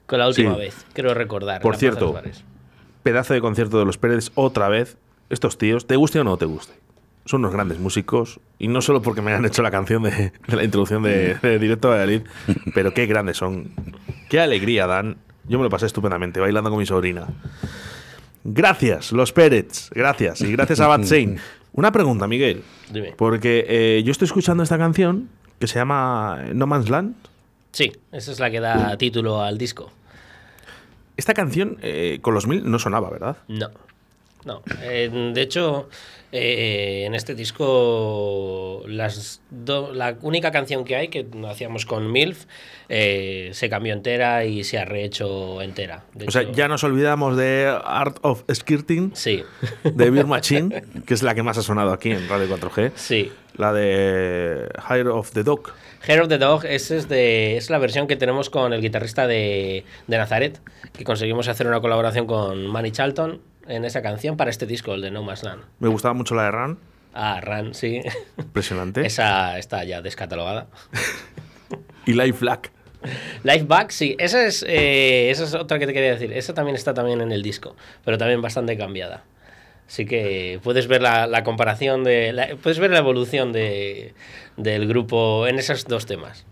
Con 0.05 0.19
la 0.19 0.27
última 0.27 0.53
Sí. 0.55 0.59
vez, 0.59 0.85
creo 0.93 1.13
recordar. 1.13 1.61
Por 1.61 1.75
de 1.75 1.79
cierto. 1.79 2.21
Pedazo 3.03 3.33
de 3.33 3.39
concierto 3.41 3.79
de 3.79 3.85
los 3.85 3.97
Pérez 3.97 4.31
otra 4.35 4.67
vez. 4.67 4.97
Estos 5.31 5.57
tíos, 5.57 5.87
te 5.87 5.95
guste 5.95 6.19
o 6.19 6.23
no 6.23 6.37
te 6.37 6.45
guste. 6.45 6.73
Son 7.25 7.39
unos 7.39 7.53
grandes 7.53 7.79
músicos. 7.79 8.39
Y 8.59 8.67
no 8.67 8.81
solo 8.81 9.01
porque 9.01 9.21
me 9.21 9.33
han 9.33 9.45
hecho 9.45 9.61
la 9.61 9.71
canción 9.71 10.03
de, 10.03 10.33
de 10.47 10.55
la 10.55 10.63
introducción 10.63 11.03
de, 11.03 11.35
de 11.35 11.57
Directo 11.57 11.87
a 11.87 11.91
Valladolid, 11.91 12.21
pero 12.75 12.93
qué 12.93 13.05
grandes 13.05 13.37
son. 13.37 13.71
Qué 14.29 14.39
alegría 14.39 14.87
dan. 14.87 15.17
Yo 15.47 15.57
me 15.57 15.63
lo 15.63 15.69
pasé 15.69 15.85
estupendamente 15.85 16.39
bailando 16.39 16.69
con 16.69 16.79
mi 16.79 16.85
sobrina. 16.85 17.27
Gracias, 18.43 19.11
los 19.11 19.31
Pérez. 19.31 19.89
Gracias. 19.91 20.41
Y 20.41 20.51
gracias 20.51 20.79
a 20.79 20.87
Bad 20.87 21.03
Saint. 21.03 21.39
Una 21.73 21.91
pregunta, 21.91 22.27
Miguel. 22.27 22.63
Dime. 22.91 23.13
Porque 23.15 23.65
eh, 23.67 24.03
yo 24.03 24.11
estoy 24.11 24.25
escuchando 24.25 24.63
esta 24.63 24.77
canción 24.77 25.29
que 25.59 25.67
se 25.67 25.79
llama 25.79 26.39
No 26.53 26.67
Man's 26.67 26.89
Land. 26.89 27.15
Sí, 27.71 27.93
esa 28.11 28.31
es 28.31 28.39
la 28.39 28.51
que 28.51 28.59
da 28.59 28.97
título 28.97 29.41
al 29.41 29.57
disco. 29.57 29.91
Esta 31.15 31.33
canción 31.33 31.77
eh, 31.81 32.19
con 32.21 32.33
los 32.33 32.47
mil 32.47 32.69
no 32.69 32.79
sonaba, 32.79 33.09
¿verdad? 33.09 33.37
No. 33.47 33.69
No. 34.45 34.61
Eh, 34.81 35.09
de 35.33 35.41
hecho, 35.41 35.87
eh, 36.31 37.03
en 37.05 37.13
este 37.15 37.35
disco, 37.35 38.83
las 38.87 39.41
do- 39.49 39.93
la 39.93 40.17
única 40.21 40.51
canción 40.51 40.83
que 40.83 40.95
hay, 40.95 41.07
que 41.09 41.25
hacíamos 41.47 41.85
con 41.85 42.11
MILF, 42.11 42.45
eh, 42.89 43.49
se 43.53 43.69
cambió 43.69 43.93
entera 43.93 44.45
y 44.45 44.63
se 44.63 44.79
ha 44.79 44.85
rehecho 44.85 45.61
entera. 45.61 46.03
De 46.13 46.25
O 46.27 46.31
sea, 46.31 46.43
ya 46.51 46.67
nos 46.67 46.83
olvidamos 46.83 47.37
de 47.37 47.71
Art 47.83 48.17
of 48.21 48.43
Skirting 48.51 49.11
Sí. 49.15 49.43
de 49.83 50.09
Beer 50.09 50.25
Machine, 50.25 50.83
que 51.05 51.13
es 51.13 51.23
la 51.23 51.35
que 51.35 51.43
más 51.43 51.57
ha 51.57 51.61
sonado 51.61 51.91
aquí 51.93 52.11
en 52.11 52.27
Radio 52.27 52.47
4G. 52.47 52.91
Sí. 52.95 53.31
La 53.57 53.73
de 53.73 54.69
Hire 54.89 55.09
of 55.09 55.31
the 55.31 55.43
Dog. 55.43 55.73
Hair 56.07 56.21
of 56.21 56.29
the 56.29 56.37
Dog 56.39 56.65
ese 56.65 56.97
es, 56.97 57.09
de, 57.09 57.57
es 57.57 57.69
la 57.69 57.77
versión 57.77 58.07
que 58.07 58.15
tenemos 58.15 58.49
con 58.49 58.73
el 58.73 58.81
guitarrista 58.81 59.27
de, 59.27 59.83
de 60.07 60.17
Nazaret, 60.17 60.59
que 60.97 61.03
conseguimos 61.03 61.47
hacer 61.47 61.67
una 61.67 61.79
colaboración 61.81 62.25
con 62.25 62.65
Manny 62.67 62.91
Charlton 62.91 63.39
en 63.67 63.85
esa 63.85 64.01
canción 64.01 64.37
para 64.37 64.49
este 64.49 64.65
disco, 64.65 64.93
el 64.93 65.01
de 65.01 65.11
No 65.11 65.23
Man's 65.23 65.43
Land. 65.43 65.63
Me 65.79 65.87
gustaba 65.87 66.13
mucho 66.13 66.35
la 66.35 66.43
de 66.45 66.51
Run, 66.51 66.79
Ah, 67.13 67.39
Ran, 67.41 67.73
sí. 67.73 68.01
impresionante. 68.37 69.01
Esa 69.05 69.57
está 69.59 69.83
ya 69.83 70.01
descatalogada. 70.01 70.67
Y 72.05 72.13
Life 72.13 72.39
Black. 72.39 72.71
Life 73.43 73.65
Back, 73.65 73.89
sí, 73.91 74.15
esa 74.19 74.43
es, 74.45 74.63
eh, 74.67 75.29
esa 75.31 75.43
es 75.43 75.53
otra 75.55 75.77
que 75.79 75.87
te 75.87 75.93
quería 75.93 76.11
decir. 76.11 76.31
Esa 76.33 76.53
también 76.53 76.75
está 76.75 76.93
también 76.93 77.21
en 77.21 77.31
el 77.31 77.41
disco, 77.43 77.75
pero 78.05 78.17
también 78.17 78.41
bastante 78.41 78.77
cambiada. 78.77 79.23
Así 79.87 80.05
que 80.05 80.59
puedes 80.63 80.87
ver 80.87 81.01
la, 81.01 81.27
la 81.27 81.43
comparación 81.43 82.03
de. 82.03 82.31
la- 82.33 82.55
puedes 82.61 82.79
ver 82.79 82.91
la 82.91 82.99
evolución 82.99 83.51
de, 83.53 84.13
del 84.57 84.87
grupo 84.87 85.47
en 85.47 85.59
esos 85.59 85.85
dos 85.85 86.05
temas. 86.05 86.45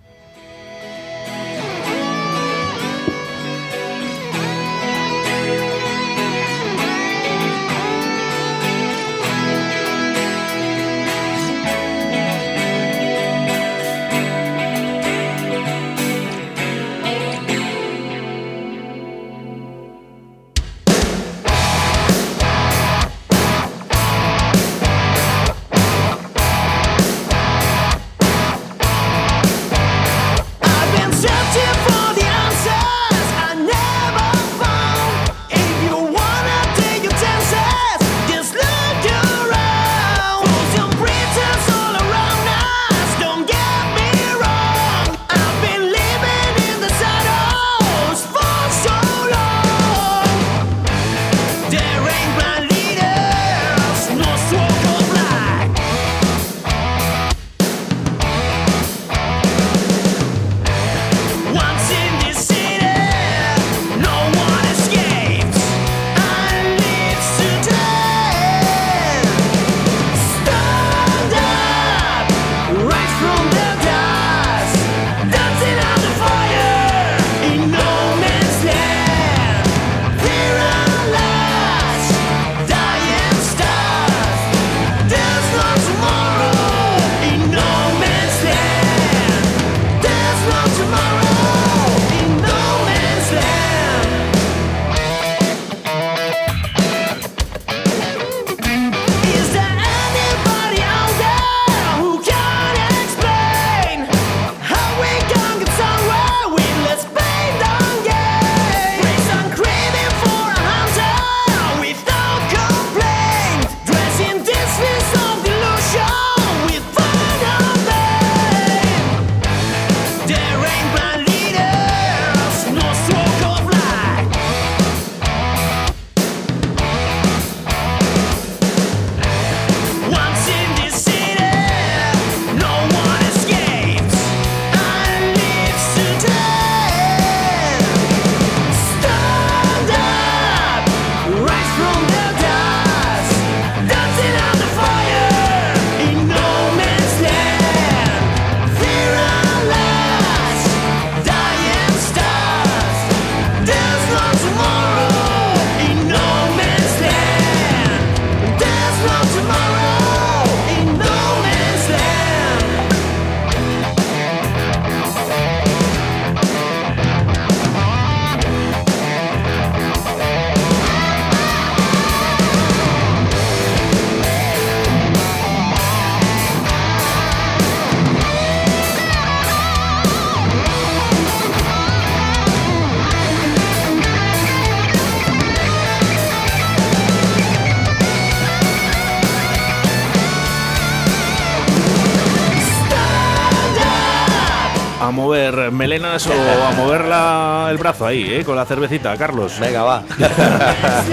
O 196.27 196.65
a 196.67 196.71
mover 196.71 197.05
la- 197.05 197.67
el 197.71 197.77
brazo 197.77 198.05
ahí, 198.05 198.27
¿eh? 198.33 198.43
con 198.45 198.55
la 198.55 198.65
cervecita, 198.65 199.15
Carlos. 199.17 199.59
Venga, 199.59 199.83
va. 199.83 200.03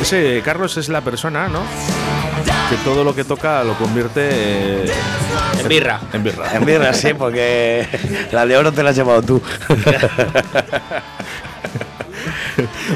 Ese 0.00 0.42
Carlos 0.44 0.76
es 0.76 0.88
la 0.88 1.00
persona, 1.00 1.48
¿no? 1.48 1.60
Que 2.70 2.76
todo 2.84 3.04
lo 3.04 3.14
que 3.14 3.24
toca 3.24 3.62
lo 3.62 3.74
convierte 3.74 4.28
eh, 4.32 4.92
En 5.60 5.68
birra. 5.68 6.00
en 6.12 6.24
birra. 6.24 6.56
En 6.56 6.64
birra, 6.64 6.92
sí, 6.94 7.14
porque 7.14 7.86
la 8.32 8.46
de 8.46 8.56
oro 8.56 8.72
te 8.72 8.82
la 8.82 8.90
has 8.90 8.96
llevado 8.96 9.22
tú. 9.22 9.40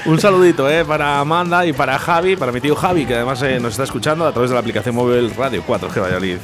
Un 0.07 0.21
saludito 0.21 0.69
eh, 0.71 0.85
para 0.85 1.21
Amanda 1.21 1.65
y 1.67 1.73
para 1.73 1.99
Javi, 1.99 2.37
para 2.37 2.53
mi 2.53 2.61
tío 2.61 2.77
Javi, 2.77 3.07
que 3.07 3.15
además 3.15 3.41
eh, 3.43 3.59
nos 3.61 3.73
está 3.73 3.85
escuchando 3.85 4.27
a 4.27 4.33
través 4.33 4.51
de 4.51 4.55
la 4.55 4.61
aplicación 4.61 4.95
móvil 4.95 5.33
Radio 5.37 5.63
4G 5.67 6.01
Valladolid. 6.03 6.37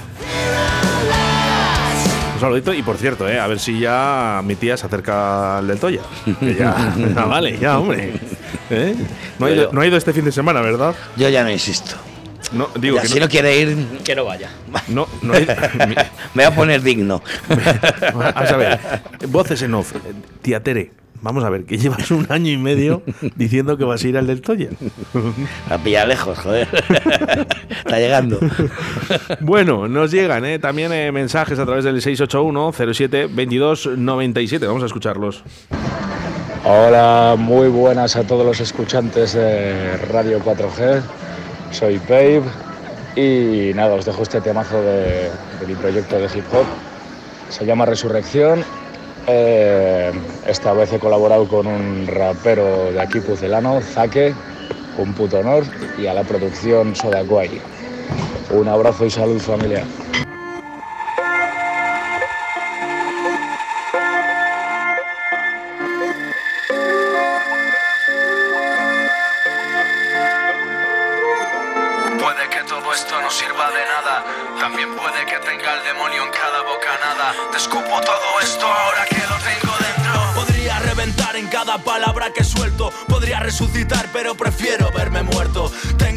Saludito 2.42 2.74
y 2.74 2.82
por 2.82 2.96
cierto, 2.96 3.28
eh, 3.28 3.38
a 3.38 3.46
ver 3.46 3.60
si 3.60 3.78
ya 3.78 4.40
mi 4.44 4.56
tía 4.56 4.76
se 4.76 4.86
acerca 4.86 5.58
al 5.58 5.68
del 5.68 5.78
Toya. 5.78 6.00
Que 6.40 6.56
ya, 6.56 6.92
ya 7.14 7.24
vale, 7.26 7.56
ya, 7.56 7.78
hombre. 7.78 8.14
¿Eh? 8.68 8.96
No, 9.38 9.46
ha 9.46 9.50
ido, 9.52 9.70
no 9.72 9.80
ha 9.80 9.86
ido 9.86 9.96
este 9.96 10.12
fin 10.12 10.24
de 10.24 10.32
semana, 10.32 10.60
¿verdad? 10.60 10.92
Yo 11.16 11.28
ya 11.28 11.44
no 11.44 11.50
insisto. 11.52 11.94
No, 12.50 12.68
digo 12.74 12.96
Ya, 12.96 13.02
que 13.02 13.08
si 13.08 13.20
no 13.20 13.28
quiere 13.28 13.60
ir, 13.60 13.86
Que 14.02 14.16
no 14.16 14.24
vaya. 14.24 14.50
no, 14.88 15.06
me 15.22 15.94
voy 16.34 16.44
a 16.44 16.52
poner 16.52 16.82
digno. 16.82 17.22
Vamos 18.12 18.50
a 18.50 18.56
ver, 18.56 18.80
voces 19.28 19.62
en 19.62 19.74
off. 19.74 19.92
Tía 20.42 20.60
Tere, 20.64 20.90
vamos 21.22 21.42
a 21.44 21.50
ver, 21.50 21.64
que 21.64 21.78
llevas 21.78 22.10
un 22.10 22.26
año 22.28 22.50
y 22.50 22.58
medio 22.58 23.02
diciendo 23.36 23.78
que 23.78 23.84
vas 23.84 24.04
a 24.04 24.08
ir 24.08 24.18
al 24.18 24.26
del 24.26 24.42
Toya. 24.42 24.70
A 25.70 25.78
pillar 25.78 26.08
lejos, 26.08 26.36
joder. 26.38 26.68
Está 27.70 27.98
llegando. 27.98 28.38
Bueno, 29.40 29.88
nos 29.88 30.10
llegan 30.10 30.44
¿eh? 30.44 30.58
también 30.58 30.92
eh, 30.92 31.10
mensajes 31.12 31.58
a 31.58 31.64
través 31.64 31.84
del 31.84 32.02
681-07-2297. 32.02 34.66
Vamos 34.66 34.82
a 34.82 34.86
escucharlos. 34.86 35.42
Hola, 36.64 37.36
muy 37.38 37.68
buenas 37.68 38.16
a 38.16 38.24
todos 38.24 38.44
los 38.44 38.60
escuchantes 38.60 39.32
de 39.32 39.96
Radio 40.12 40.40
4G. 40.40 41.00
Soy 41.70 41.98
Pave 41.98 42.42
y 43.16 43.72
nada, 43.74 43.94
os 43.94 44.04
dejo 44.04 44.22
este 44.22 44.40
temazo 44.40 44.80
de, 44.82 45.30
de 45.60 45.66
mi 45.66 45.74
proyecto 45.74 46.18
de 46.18 46.26
hip 46.26 46.44
hop. 46.52 46.66
Se 47.48 47.66
llama 47.66 47.86
Resurrección. 47.86 48.64
Eh, 49.28 50.12
esta 50.46 50.72
vez 50.72 50.92
he 50.92 50.98
colaborado 50.98 51.46
con 51.46 51.66
un 51.66 52.06
rapero 52.06 52.92
de 52.92 53.00
aquí 53.00 53.20
pucelano, 53.20 53.80
Zaque, 53.80 54.34
un 54.98 55.12
puto 55.14 55.38
honor, 55.38 55.64
y 55.96 56.06
a 56.06 56.14
la 56.14 56.24
producción 56.24 56.94
Soda 56.96 57.22
Quay. 57.22 57.60
Un 58.50 58.68
abrazo 58.68 59.06
y 59.06 59.10
salud 59.10 59.38
familiar. 59.38 59.84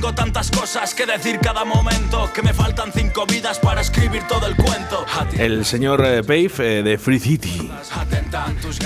Tengo 0.05 0.17
tantas 0.17 0.51
cosas 0.51 0.93
que 0.93 1.07
decir 1.07 1.39
cada 1.41 1.65
momento 1.65 2.29
que 2.31 2.43
me 2.43 2.53
faltan 2.53 2.91
cinco 2.93 3.25
vidas 3.25 3.57
para 3.57 3.81
escribir 3.81 4.21
todo 4.27 4.45
el 4.45 4.55
cuento. 4.55 5.03
El 5.35 5.65
señor 5.65 6.05
eh, 6.05 6.21
Pave 6.21 6.51
eh, 6.59 6.83
de 6.83 6.99
Free 6.99 7.17
City. 7.17 7.71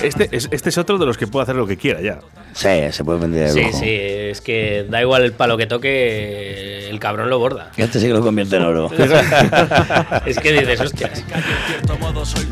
Este 0.01 0.29
es, 0.31 0.47
este 0.49 0.69
es 0.69 0.77
otro 0.77 0.97
de 0.97 1.05
los 1.05 1.17
que 1.17 1.27
puede 1.27 1.43
hacer 1.43 1.57
lo 1.57 1.67
que 1.67 1.75
quiera 1.75 1.99
ya. 1.99 2.19
Sí, 2.53 2.69
se 2.91 3.03
puede 3.03 3.19
vender 3.19 3.47
de 3.47 3.51
Sí, 3.51 3.63
lujo. 3.63 3.79
sí, 3.79 3.89
es 3.89 4.39
que 4.39 4.85
da 4.89 5.01
igual 5.01 5.23
el 5.25 5.33
palo 5.33 5.57
que 5.57 5.67
toque, 5.67 6.87
el 6.89 6.99
cabrón 7.01 7.29
lo 7.29 7.37
borda. 7.37 7.73
Este 7.75 7.99
sí 7.99 8.07
que 8.07 8.13
lo 8.13 8.21
convierte 8.21 8.55
en 8.55 8.63
oro. 8.63 8.89
es 10.25 10.39
que 10.39 10.53
dices, 10.53 10.79
hostias. 10.79 11.21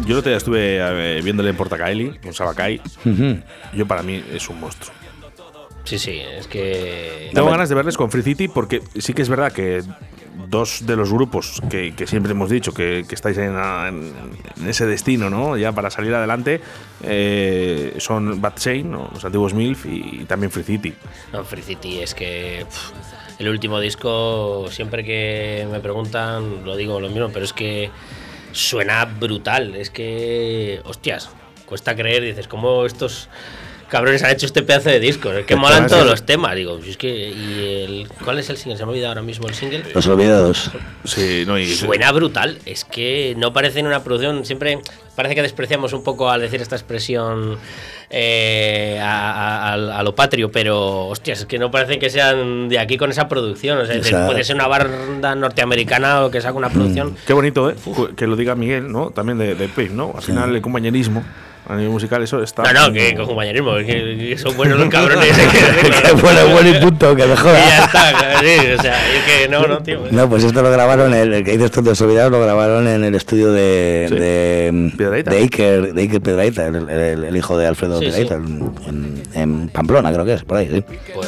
Yo 0.05 0.13
el 0.13 0.17
otro 0.19 0.29
día 0.29 0.37
estuve 0.37 0.77
eh, 1.17 1.21
viéndole 1.23 1.51
en 1.51 1.55
Portacaeli, 1.55 2.17
con 2.21 2.33
Sabacay. 2.33 2.81
Ujú. 3.05 3.39
Yo 3.71 3.87
para 3.87 4.03
mí 4.03 4.21
es 4.33 4.49
un 4.49 4.59
monstruo. 4.59 4.96
Sí, 5.87 5.97
sí, 5.97 6.19
es 6.19 6.47
que. 6.47 7.29
Tengo 7.33 7.49
ganas 7.49 7.69
de 7.69 7.75
verles 7.75 7.95
con 7.95 8.11
Free 8.11 8.21
City 8.21 8.49
porque 8.49 8.81
sí 8.97 9.13
que 9.13 9.21
es 9.21 9.29
verdad 9.29 9.53
que 9.53 9.81
dos 10.49 10.85
de 10.85 10.97
los 10.97 11.13
grupos 11.13 11.61
que, 11.69 11.95
que 11.95 12.05
siempre 12.05 12.33
hemos 12.33 12.49
dicho 12.49 12.73
que, 12.73 13.05
que 13.07 13.15
estáis 13.15 13.37
en, 13.37 13.55
ese 14.67 14.85
destino, 14.85 15.29
¿no? 15.29 15.55
Ya 15.55 15.71
para 15.71 15.89
salir 15.89 16.13
adelante, 16.13 16.59
eh, 17.03 17.95
son 17.99 18.41
Bad 18.41 18.55
¿no? 18.83 19.09
los 19.13 19.23
antiguos 19.23 19.53
MILF 19.53 19.85
y, 19.85 20.25
también 20.25 20.51
Free 20.51 20.63
City. 20.63 20.93
No, 21.31 21.45
Free 21.45 21.61
City 21.61 21.99
es 21.99 22.13
que 22.13 22.65
pff, 22.67 23.39
el 23.39 23.47
último 23.47 23.79
disco, 23.79 24.67
siempre 24.69 25.05
que 25.05 25.65
me 25.71 25.79
preguntan, 25.79 26.65
lo 26.65 26.75
digo 26.75 26.99
lo 26.99 27.07
mismo, 27.07 27.29
pero 27.29 27.45
es 27.45 27.53
que 27.53 27.91
suena 28.51 29.05
brutal. 29.05 29.73
Es 29.75 29.89
que, 29.89 30.81
hostias, 30.83 31.29
cuesta 31.65 31.95
creer, 31.95 32.23
dices, 32.23 32.49
¿cómo 32.49 32.85
estos 32.85 33.29
cabrones 33.89 34.23
han 34.23 34.31
hecho 34.31 34.45
este 34.45 34.63
pedazo 34.63 34.89
de 34.89 34.99
disco? 34.99 35.31
Es 35.31 35.45
que 35.45 35.55
molan 35.55 35.73
Además, 35.73 35.91
todos 35.91 36.05
los 36.05 36.25
temas. 36.25 36.55
Digo, 36.55 36.79
si 36.83 36.89
es 36.91 36.97
que, 36.97 37.07
¿y 37.29 37.83
el, 37.85 38.07
¿cuál 38.23 38.39
es 38.39 38.49
el 38.49 38.57
single? 38.57 38.77
Se 38.77 38.83
me 38.85 38.89
ha 38.89 38.91
olvidado 38.91 39.09
ahora 39.11 39.21
mismo 39.21 39.47
el 39.47 39.53
single. 39.55 39.83
Los 39.93 40.07
olvidados. 40.07 40.71
Sí, 41.03 41.43
no, 41.47 41.57
y 41.57 41.67
Suena 41.67 42.11
brutal, 42.11 42.59
es 42.65 42.83
que 42.85 43.33
no 43.37 43.53
parece 43.53 43.79
en 43.79 43.87
una 43.87 44.03
producción, 44.03 44.45
siempre 44.45 44.79
parece 45.15 45.33
que 45.35 45.41
despreciamos 45.41 45.93
un 45.93 46.03
poco 46.03 46.29
al 46.29 46.41
decir 46.41 46.61
esta 46.61 46.75
expresión 46.75 47.57
eh, 48.09 48.99
a, 49.01 49.31
a- 49.31 49.73
a- 49.73 49.99
a 49.99 50.03
lo 50.03 50.15
patrio, 50.15 50.51
pero 50.51 51.07
hostias, 51.07 51.39
es 51.39 51.45
que 51.45 51.57
no 51.59 51.71
parece 51.71 51.97
que 51.99 52.09
sean 52.09 52.69
de 52.69 52.79
aquí 52.79 52.97
con 52.97 53.09
esa 53.09 53.27
producción, 53.27 53.79
o 53.79 53.85
sea, 53.85 53.99
O 53.99 54.03
sea- 54.03 54.25
puede 54.27 54.43
ser 54.43 54.55
una 54.55 54.67
banda 54.67 55.35
norteamericana 55.35 56.23
o 56.25 56.31
que 56.31 56.39
saca 56.41 56.53
una 56.53 56.69
producción. 56.69 57.15
Qué 57.25 57.33
bonito, 57.33 57.69
¿eh? 57.69 57.75
Que 58.15 58.27
lo 58.27 58.35
diga 58.35 58.55
Miguel, 58.55 58.91
¿no? 58.91 59.09
También 59.09 59.37
de, 59.37 59.55
de 59.55 59.67
Pave, 59.67 59.89
¿no? 59.89 60.13
Al 60.15 60.21
final 60.23 60.55
el 60.55 60.61
compañerismo 60.61 61.23
a 61.69 61.75
nivel 61.75 61.91
musical, 61.91 62.23
eso 62.23 62.41
está. 62.41 62.63
No, 62.71 62.87
no, 62.87 62.93
que 62.93 63.13
con 63.15 63.25
compañerismo, 63.25 63.75
que, 63.77 63.85
que 63.85 64.37
son 64.37 64.55
buenos 64.55 64.79
los 64.79 64.89
cabrones. 64.91 65.27
que 65.37 66.11
bueno, 66.13 66.47
bueno 66.53 66.69
y 66.69 66.73
punto, 66.81 67.15
que 67.15 67.25
Y 67.25 67.27
mejor. 67.27 67.53
ya 67.53 67.85
está, 67.85 68.39
sí, 68.39 68.71
o 68.77 68.81
sea, 68.81 69.13
es 69.15 69.23
que 69.23 69.47
no, 69.49 69.67
no, 69.67 69.79
tío. 69.83 70.01
No, 70.11 70.29
pues 70.29 70.43
esto 70.43 70.61
lo 70.61 70.71
grabaron, 70.71 71.13
el, 71.13 71.33
el 71.33 71.43
que 71.43 71.51
dices 71.53 71.71
tú 71.71 71.81
de 71.81 71.91
olvidados, 71.91 72.31
lo 72.31 72.39
grabaron 72.41 72.87
en 72.87 73.03
el 73.03 73.15
estudio 73.15 73.51
de, 73.51 74.05
Sí. 74.09 74.15
de, 74.15 74.91
Piedrahita. 74.97 75.31
de 75.31 75.37
Iker, 75.37 75.93
de 75.93 76.01
Iker 76.01 76.21
Piedrahita, 76.21 76.67
el, 76.67 76.89
el- 76.89 77.23
el 77.25 77.35
hijo 77.37 77.57
de 77.57 77.67
Alfredo 77.67 77.99
Sí, 77.99 78.05
Piedrahita, 78.05 78.35
sí. 78.37 78.87
en, 78.87 79.23
en- 79.33 79.69
Pamplona 79.69 80.11
creo 80.13 80.25
que 80.25 80.33
es, 80.33 80.43
por 80.43 80.57
ahí, 80.57 80.69
sí. 80.71 80.83
Pues, 81.13 81.27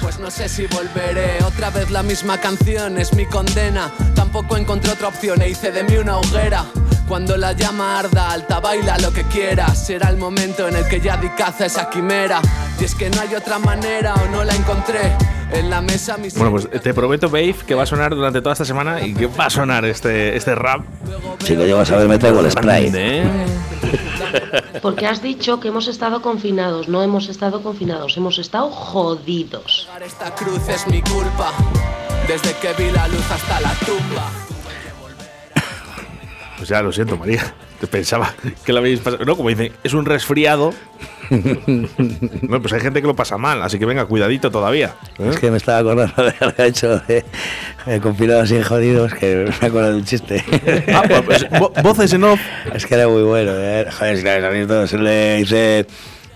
pues 0.00 0.18
no 0.18 0.30
sé 0.30 0.48
si 0.48 0.66
volveré. 0.66 1.38
Otra 1.46 1.70
vez 1.70 1.90
la 1.90 2.02
misma 2.02 2.38
canción 2.40 2.98
es 2.98 3.12
mi 3.14 3.24
condena. 3.26 3.90
Tampoco 4.14 4.56
encontré 4.56 4.92
otra 4.92 5.08
opción 5.08 5.40
e 5.42 5.48
hice 5.50 5.70
de 5.70 5.84
mí 5.84 5.96
una 5.96 6.18
hoguera. 6.18 6.64
Cuando 7.08 7.38
la 7.38 7.52
llama 7.52 7.98
arda, 7.98 8.32
alta 8.32 8.60
baila 8.60 8.98
lo 8.98 9.10
que 9.10 9.24
quieras. 9.24 9.86
Será 9.86 10.10
el 10.10 10.18
momento 10.18 10.68
en 10.68 10.76
el 10.76 10.86
que 10.88 11.00
ya 11.00 11.16
di 11.16 11.30
caza 11.30 11.64
esa 11.64 11.88
quimera. 11.88 12.42
Y 12.78 12.84
es 12.84 12.94
que 12.94 13.08
no 13.08 13.22
hay 13.22 13.34
otra 13.34 13.58
manera 13.58 14.14
o 14.14 14.28
no 14.28 14.44
la 14.44 14.54
encontré. 14.54 15.16
En 15.50 15.70
la 15.70 15.80
mesa 15.80 16.18
mis 16.18 16.34
Bueno, 16.34 16.50
pues 16.50 16.68
te 16.82 16.92
prometo, 16.92 17.30
Babe, 17.30 17.56
que 17.66 17.74
va 17.74 17.84
a 17.84 17.86
sonar 17.86 18.14
durante 18.14 18.42
toda 18.42 18.52
esta 18.52 18.66
semana 18.66 19.00
y 19.00 19.14
que 19.14 19.26
va 19.26 19.46
a 19.46 19.50
sonar 19.50 19.86
este, 19.86 20.36
este 20.36 20.54
rap. 20.54 20.82
Si 21.42 21.56
lo 21.56 21.64
llevas 21.64 21.90
a 21.90 21.96
ver, 21.96 22.08
me 22.08 22.18
traigo 22.18 22.40
el 22.40 22.50
spray. 22.50 22.92
¿eh? 22.94 23.46
Porque 24.82 25.06
has 25.06 25.22
dicho 25.22 25.60
que 25.60 25.68
hemos 25.68 25.88
estado 25.88 26.20
confinados. 26.20 26.88
No 26.88 27.02
hemos 27.02 27.30
estado 27.30 27.62
confinados, 27.62 28.18
hemos 28.18 28.38
estado 28.38 28.70
jodidos. 28.70 29.88
Esta 30.04 30.34
cruz 30.34 30.68
es 30.68 30.86
mi 30.86 31.00
culpa. 31.00 31.52
Desde 32.26 32.52
que 32.56 32.74
vi 32.74 32.90
la 32.90 33.08
luz 33.08 33.30
hasta 33.30 33.60
la 33.62 33.72
tumba. 33.86 34.47
Pues 36.68 36.78
ya 36.78 36.82
lo 36.82 36.92
siento, 36.92 37.16
María. 37.16 37.40
Te 37.80 37.86
pensaba 37.86 38.34
que 38.62 38.74
lo 38.74 38.80
habéis 38.80 39.00
pasado. 39.00 39.24
No, 39.24 39.36
como 39.38 39.48
dicen, 39.48 39.72
es 39.82 39.94
un 39.94 40.04
resfriado. 40.04 40.74
no, 41.30 42.60
pues 42.60 42.74
hay 42.74 42.80
gente 42.80 43.00
que 43.00 43.06
lo 43.06 43.16
pasa 43.16 43.38
mal, 43.38 43.62
así 43.62 43.78
que 43.78 43.86
venga, 43.86 44.04
cuidadito 44.04 44.50
todavía. 44.50 44.94
¿eh? 45.18 45.28
Es 45.30 45.38
que 45.38 45.50
me 45.50 45.56
estaba 45.56 45.78
acordando 45.78 46.22
de 46.22 46.34
lo 46.40 46.54
que 46.54 46.60
ha 46.62 46.66
hecho 46.66 46.98
de, 47.08 47.24
de 47.86 48.00
confinados 48.02 48.50
y 48.50 48.62
jodidos, 48.62 49.14
que 49.14 49.50
me 49.62 49.66
acuerdo 49.66 49.92
de 49.92 49.96
un 49.96 50.04
chiste. 50.04 50.44
Ah, 50.94 51.02
pues, 51.24 51.48
vo- 51.52 51.72
voces 51.82 52.12
en 52.12 52.24
off. 52.24 52.40
Es 52.74 52.84
que 52.84 52.96
era 52.96 53.08
muy 53.08 53.22
bueno. 53.22 53.52
¿eh? 53.54 53.86
Joder, 53.98 54.86
se 54.88 54.98
le 54.98 55.36
dice. 55.38 55.86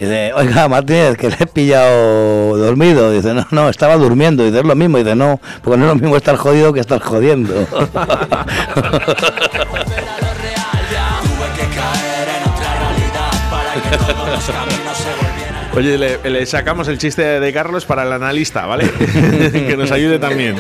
Dice, 0.00 0.32
oiga, 0.34 0.66
Martínez, 0.68 1.16
que 1.16 1.28
le 1.28 1.36
he 1.38 1.46
pillado 1.46 2.56
dormido. 2.56 3.12
Dice, 3.12 3.34
no, 3.34 3.46
no, 3.52 3.68
estaba 3.68 3.96
durmiendo. 3.96 4.44
Dice, 4.44 4.58
es 4.60 4.64
lo 4.64 4.74
mismo. 4.74 4.98
Dice, 4.98 5.14
no, 5.14 5.40
porque 5.62 5.78
no 5.78 5.84
es 5.84 5.88
lo 5.90 5.94
mismo 5.96 6.16
estar 6.16 6.36
jodido 6.36 6.72
que 6.72 6.80
estar 6.80 7.00
jodiendo. 7.00 7.54
Oye, 15.74 15.96
le, 15.96 16.18
le 16.30 16.46
sacamos 16.46 16.86
el 16.88 16.98
chiste 16.98 17.40
de 17.40 17.52
Carlos 17.52 17.86
para 17.86 18.02
el 18.02 18.12
analista, 18.12 18.66
¿vale? 18.66 18.90
que 19.52 19.76
nos 19.76 19.90
ayude 19.90 20.18
también. 20.18 20.56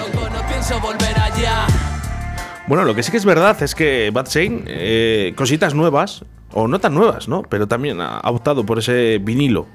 Bueno, 2.66 2.84
lo 2.84 2.94
que 2.94 3.02
sí 3.02 3.10
que 3.10 3.18
es 3.18 3.24
verdad 3.24 3.60
es 3.62 3.74
que 3.74 4.10
Bad 4.10 4.28
Shane, 4.28 4.64
eh, 4.66 5.34
cositas 5.36 5.74
nuevas, 5.74 6.24
o 6.52 6.68
no 6.68 6.78
tan 6.78 6.94
nuevas, 6.94 7.28
¿no? 7.28 7.42
Pero 7.42 7.68
también 7.68 8.00
ha 8.00 8.18
ha 8.18 8.30
optado 8.30 8.64
por 8.64 8.78
ese 8.78 9.18
vinilo. 9.18 9.66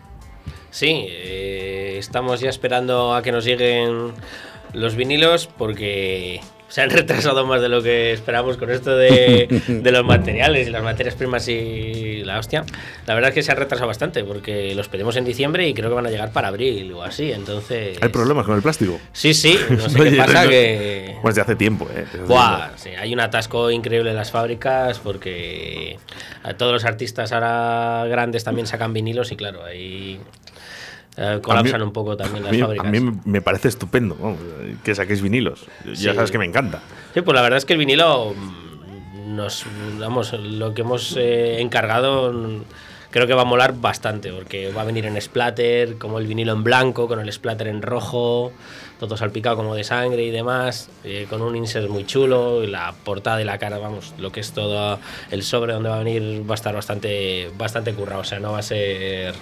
Sí, 0.71 1.05
eh, 1.09 1.95
estamos 1.99 2.39
ya 2.39 2.49
esperando 2.49 3.13
a 3.13 3.21
que 3.21 3.31
nos 3.31 3.45
lleguen 3.45 4.13
los 4.73 4.95
vinilos 4.95 5.47
porque 5.47 6.41
se 6.69 6.81
han 6.81 6.89
retrasado 6.89 7.45
más 7.45 7.61
de 7.61 7.69
lo 7.69 7.81
que 7.81 8.11
esperamos 8.11 8.57
con 8.57 8.69
esto 8.69 8.95
de, 8.97 9.47
de 9.67 9.91
los 9.91 10.03
materiales 10.05 10.67
y 10.67 10.71
las 10.71 10.83
materias 10.83 11.15
primas 11.15 11.47
y 11.47 12.23
la 12.23 12.39
hostia. 12.39 12.65
La 13.05 13.13
verdad 13.15 13.29
es 13.29 13.35
que 13.35 13.43
se 13.43 13.51
han 13.51 13.57
retrasado 13.57 13.87
bastante 13.87 14.23
porque 14.23 14.75
los 14.75 14.87
pedimos 14.89 15.15
en 15.15 15.25
diciembre 15.25 15.67
y 15.67 15.73
creo 15.73 15.89
que 15.89 15.95
van 15.95 16.05
a 16.07 16.09
llegar 16.09 16.31
para 16.31 16.49
abril 16.49 16.91
o 16.93 17.03
así, 17.03 17.31
entonces... 17.31 17.97
Hay 18.01 18.09
problemas 18.09 18.45
con 18.45 18.55
el 18.55 18.61
plástico. 18.61 18.99
Sí, 19.13 19.33
sí, 19.33 19.57
no 19.69 19.89
sé 19.89 20.03
qué 20.03 20.17
pasa 20.17 20.43
no- 20.43 20.49
que... 20.49 21.15
Pues 21.21 21.35
de 21.35 21.41
hace 21.41 21.55
tiempo, 21.55 21.87
¿eh? 21.95 22.05
Hace 22.07 22.17
Buah, 22.19 22.57
tiempo. 22.57 22.73
sí, 22.77 22.89
hay 22.89 23.13
un 23.13 23.19
atasco 23.19 23.71
increíble 23.71 24.09
en 24.11 24.15
las 24.15 24.31
fábricas 24.31 24.99
porque 24.99 25.97
a 26.43 26.53
todos 26.55 26.73
los 26.73 26.85
artistas 26.85 27.31
ahora 27.31 28.05
grandes 28.09 28.43
también 28.43 28.67
sacan 28.67 28.93
vinilos 28.93 29.31
y 29.31 29.35
claro, 29.35 29.63
ahí 29.63 30.19
eh, 31.17 31.39
colapsan 31.41 31.75
A 31.75 31.77
mí- 31.79 31.83
un 31.83 31.93
poco 31.93 32.15
también 32.15 32.43
A 32.43 32.47
las 32.47 32.51
mí, 32.53 32.61
a 32.61 32.65
fábricas. 32.65 32.91
mí 32.91 33.19
me 33.25 33.41
parece 33.41 33.67
estupendo 33.67 34.15
vamos, 34.15 34.39
que 34.83 34.93
saquéis 34.95 35.21
vinilos. 35.21 35.65
Ya 35.95 36.13
sabes 36.13 36.31
que 36.31 36.37
me 36.37 36.45
encanta. 36.45 36.81
Sí, 37.13 37.21
pues 37.21 37.35
la 37.35 37.41
verdad 37.41 37.57
es 37.57 37.65
que 37.65 37.73
el 37.73 37.79
vinilo 37.79 38.33
mm, 38.35 39.35
nos, 39.35 39.65
vamos, 39.99 40.33
lo 40.33 40.73
que 40.73 40.81
hemos 40.81 41.15
eh, 41.17 41.59
encargado 41.61 42.31
mm, 42.31 42.61
creo 43.11 43.25
que 43.27 43.33
va 43.33 43.41
a 43.43 43.45
molar 43.45 43.73
bastante 43.79 44.31
porque 44.31 44.71
va 44.71 44.81
a 44.81 44.85
venir 44.85 45.05
en 45.05 45.19
splatter, 45.21 45.97
como 45.97 46.19
el 46.19 46.27
vinilo 46.27 46.53
en 46.53 46.63
blanco, 46.63 47.07
con 47.07 47.19
el 47.19 47.31
splatter 47.31 47.67
en 47.67 47.81
rojo, 47.81 48.51
todo 48.99 49.15
salpicado 49.17 49.55
como 49.55 49.73
de 49.75 49.83
sangre 49.83 50.23
y 50.23 50.29
demás, 50.31 50.89
eh, 51.03 51.25
con 51.29 51.41
un 51.41 51.55
insert 51.55 51.87
muy 51.89 52.05
chulo, 52.05 52.63
y 52.63 52.67
la 52.67 52.93
portada 53.03 53.41
y 53.41 53.45
la 53.45 53.57
cara, 53.57 53.77
vamos, 53.79 54.13
lo 54.19 54.31
que 54.31 54.39
es 54.41 54.51
todo 54.51 54.99
el 55.31 55.43
sobre 55.43 55.73
donde 55.73 55.89
va 55.89 55.95
a 55.95 56.03
venir 56.03 56.43
va 56.47 56.53
a 56.53 56.55
estar 56.55 56.75
bastante, 56.75 57.49
bastante 57.57 57.93
currado, 57.93 58.21
o 58.21 58.25
sea, 58.25 58.39
no 58.39 58.51
va 58.51 58.59
a 58.59 58.63
ser 58.63 59.33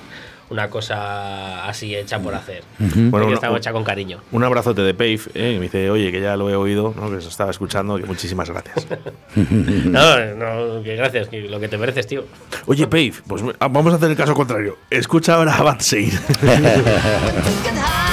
una 0.49 0.69
cosa 0.69 1.67
así 1.67 1.95
hecha 1.95 2.19
por 2.19 2.35
hacer. 2.35 2.63
Ujú. 2.79 2.89
Bueno, 2.95 3.11
Bueno, 3.11 3.25
que 3.25 3.31
una- 3.33 3.47
está 3.47 3.57
hecha 3.57 3.71
con 3.71 3.83
cariño. 3.83 4.19
Un 4.31 4.43
abrazote 4.43 4.81
de 4.81 4.93
Pave, 4.93 5.19
¿eh? 5.33 5.53
que 5.53 5.55
me 5.55 5.61
dice, 5.61 5.89
oye, 5.89 6.11
que 6.11 6.21
ya 6.21 6.35
lo 6.37 6.49
he 6.49 6.55
oído, 6.55 6.93
¿no? 6.95 7.09
que 7.09 7.21
se 7.21 7.29
estaba 7.29 7.49
escuchando, 7.51 7.97
que 7.97 8.05
muchísimas 8.05 8.49
gracias. 8.49 8.87
No, 9.35 10.35
no, 10.35 10.83
que 10.83 10.95
gracias, 10.95 11.27
que 11.29 11.41
lo 11.41 11.59
que 11.59 11.67
te 11.67 11.77
mereces, 11.77 12.07
tío. 12.07 12.25
Oye, 12.67 12.87
Pave, 12.87 13.13
pues 13.27 13.43
ah, 13.59 13.67
vamos 13.67 13.93
a 13.93 13.97
hacer 13.97 14.09
el 14.11 14.17
caso 14.17 14.33
contrario. 14.33 14.77
Escucha 14.89 15.35
ahora 15.35 15.55
a 15.55 15.63
Bad 15.63 15.79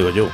digo 0.00 0.10
yo. 0.10 0.28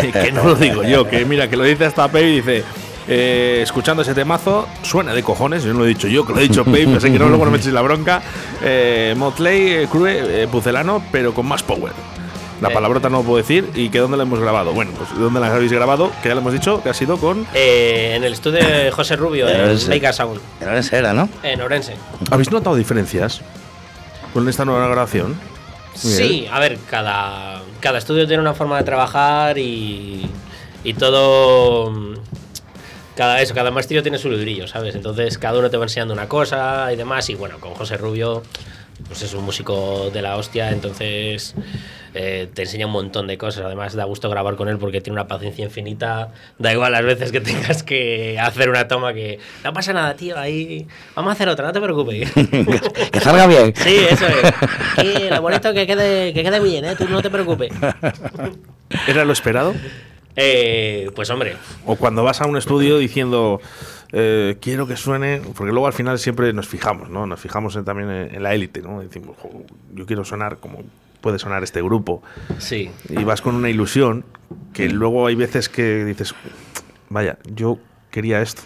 que, 0.00 0.12
que 0.24 0.32
no 0.32 0.44
lo 0.44 0.54
digo 0.54 0.82
yo, 0.82 1.06
que 1.08 1.24
mira, 1.24 1.48
que 1.48 1.56
lo 1.56 1.64
dice 1.64 1.84
hasta 1.86 2.06
Pepe 2.08 2.28
y 2.28 2.34
dice. 2.36 2.64
eh, 3.08 3.60
escuchando 3.62 4.02
ese 4.02 4.14
temazo, 4.14 4.66
suena 4.82 5.12
de 5.14 5.22
cojones. 5.22 5.62
Yo 5.64 5.72
no 5.72 5.80
lo 5.80 5.84
he 5.84 5.88
dicho 5.88 6.08
yo, 6.08 6.24
que 6.26 6.32
lo 6.32 6.38
he 6.40 6.42
dicho 6.48 6.64
Pepe, 6.64 6.96
así 6.96 7.10
que 7.12 7.18
no 7.18 7.28
luego 7.28 7.44
no 7.44 7.50
me 7.50 7.58
echéis 7.58 7.74
la 7.74 7.82
bronca. 7.82 8.22
Eh, 8.62 9.14
Motley, 9.16 9.72
eh, 9.72 9.88
Crue, 9.90 10.42
eh, 10.44 10.48
Pucelano, 10.48 11.02
pero 11.12 11.34
con 11.34 11.46
más 11.46 11.62
power. 11.62 11.92
La 12.60 12.68
Eh. 12.70 12.72
palabrota 12.72 13.10
no 13.10 13.18
lo 13.18 13.24
puedo 13.24 13.36
decir. 13.38 13.68
¿Y 13.74 13.90
que 13.90 13.98
dónde 13.98 14.16
la 14.16 14.22
hemos 14.22 14.38
grabado? 14.40 14.72
Bueno, 14.72 14.92
pues 14.96 15.10
¿dónde 15.18 15.40
la 15.40 15.52
habéis 15.54 15.72
grabado? 15.72 16.10
Que 16.22 16.28
ya 16.28 16.34
lo 16.34 16.40
hemos 16.40 16.52
dicho, 16.52 16.82
que 16.82 16.88
ha 16.88 16.94
sido 16.94 17.18
con. 17.18 17.46
Eh, 17.52 18.14
en 18.16 18.24
el 18.24 18.32
estudio 18.32 18.60
de 18.66 18.90
José 18.92 19.16
Rubio, 19.16 19.44
Pero 19.46 19.70
en 19.70 19.88
Mega 19.88 20.12
Sound, 20.12 20.40
En 20.60 20.68
Orense 20.68 20.96
era, 20.96 21.12
¿no? 21.12 21.28
en 21.42 21.60
Orense. 21.60 21.96
¿Habéis 22.30 22.50
notado 22.52 22.76
diferencias 22.76 23.42
con 24.32 24.48
esta 24.48 24.64
nueva 24.64 24.86
grabación? 24.88 25.34
Sí, 25.94 26.48
a 26.50 26.58
ver, 26.60 26.78
cada, 26.88 27.60
cada 27.84 27.98
estudio 27.98 28.26
tiene 28.26 28.40
una 28.40 28.54
forma 28.54 28.78
de 28.78 28.84
trabajar 28.84 29.58
y, 29.58 30.26
y 30.82 30.94
todo. 30.94 31.90
mm, 31.90 32.14
Cada 33.14 33.42
eso, 33.42 33.54
cada 33.54 33.70
maestrillo 33.70 34.02
tiene 34.02 34.16
su 34.16 34.30
librillo, 34.30 34.66
¿sabes? 34.66 34.94
Entonces 34.94 35.36
cada 35.36 35.58
uno 35.58 35.68
te 35.68 35.76
va 35.76 35.84
enseñando 35.84 36.14
una 36.14 36.26
cosa 36.28 36.90
y 36.92 36.96
demás. 36.96 37.28
Y 37.28 37.34
bueno, 37.34 37.60
con 37.60 37.74
José 37.74 37.98
Rubio, 37.98 38.42
pues 39.06 39.20
es 39.22 39.34
un 39.34 39.44
músico 39.44 40.10
de 40.10 40.22
la 40.22 40.36
hostia, 40.38 40.70
entonces 40.70 41.54
eh, 42.14 42.48
te 42.54 42.62
enseña 42.62 42.86
un 42.86 42.92
montón 42.92 43.26
de 43.26 43.36
cosas. 43.38 43.64
Además, 43.66 43.94
da 43.94 44.04
gusto 44.04 44.30
grabar 44.30 44.56
con 44.56 44.68
él 44.68 44.78
porque 44.78 45.00
tiene 45.00 45.14
una 45.14 45.26
paciencia 45.28 45.64
infinita. 45.64 46.32
Da 46.58 46.72
igual 46.72 46.92
las 46.92 47.04
veces 47.04 47.32
que 47.32 47.40
tengas 47.40 47.82
que 47.82 48.38
hacer 48.38 48.70
una 48.70 48.88
toma 48.88 49.12
que 49.12 49.38
no 49.64 49.72
pasa 49.72 49.92
nada, 49.92 50.14
tío. 50.14 50.38
Ahí 50.38 50.86
vamos 51.14 51.30
a 51.30 51.32
hacer 51.34 51.48
otra, 51.48 51.66
no 51.66 51.72
te 51.72 51.80
preocupes. 51.80 52.30
que 53.12 53.20
salga 53.20 53.46
bien. 53.46 53.74
Sí, 53.76 53.96
eso 54.10 54.26
es. 54.26 54.52
Que 54.96 55.30
lo 55.30 55.42
bonito 55.42 55.72
que 55.74 55.86
quede, 55.86 56.32
que 56.32 56.42
quede 56.42 56.60
bien, 56.60 56.84
¿eh? 56.84 56.94
Tú 56.96 57.08
no 57.08 57.20
te 57.20 57.30
preocupes. 57.30 57.72
¿Era 59.08 59.24
lo 59.24 59.32
esperado? 59.32 59.74
Eh, 60.36 61.10
pues 61.14 61.30
hombre, 61.30 61.56
O 61.86 61.94
cuando 61.96 62.24
vas 62.24 62.40
a 62.40 62.46
un 62.46 62.56
estudio 62.56 62.98
diciendo 62.98 63.60
eh, 64.12 64.56
quiero 64.60 64.86
que 64.86 64.96
suene, 64.96 65.40
porque 65.54 65.72
luego 65.72 65.86
al 65.86 65.92
final 65.92 66.18
siempre 66.18 66.52
nos 66.52 66.66
fijamos, 66.66 67.08
¿no? 67.08 67.26
Nos 67.26 67.38
fijamos 67.40 67.76
en- 67.76 67.84
también 67.84 68.10
en, 68.10 68.34
en 68.34 68.42
la 68.42 68.52
élite, 68.54 68.80
¿no? 68.82 69.00
Decimos, 69.00 69.36
"Jo, 69.40 69.62
yo 69.92 70.06
quiero 70.06 70.24
sonar 70.24 70.58
como 70.58 70.82
puede 71.24 71.38
sonar 71.38 71.64
este 71.64 71.80
grupo. 71.80 72.22
sí. 72.58 72.90
Y 73.08 73.24
vas 73.24 73.40
con 73.40 73.54
una 73.54 73.70
ilusión 73.70 74.26
que 74.74 74.90
luego 74.90 75.26
hay 75.26 75.34
veces 75.34 75.70
que 75.70 76.04
dices, 76.04 76.34
vaya, 77.08 77.38
yo 77.46 77.78
quería 78.10 78.42
esto. 78.42 78.60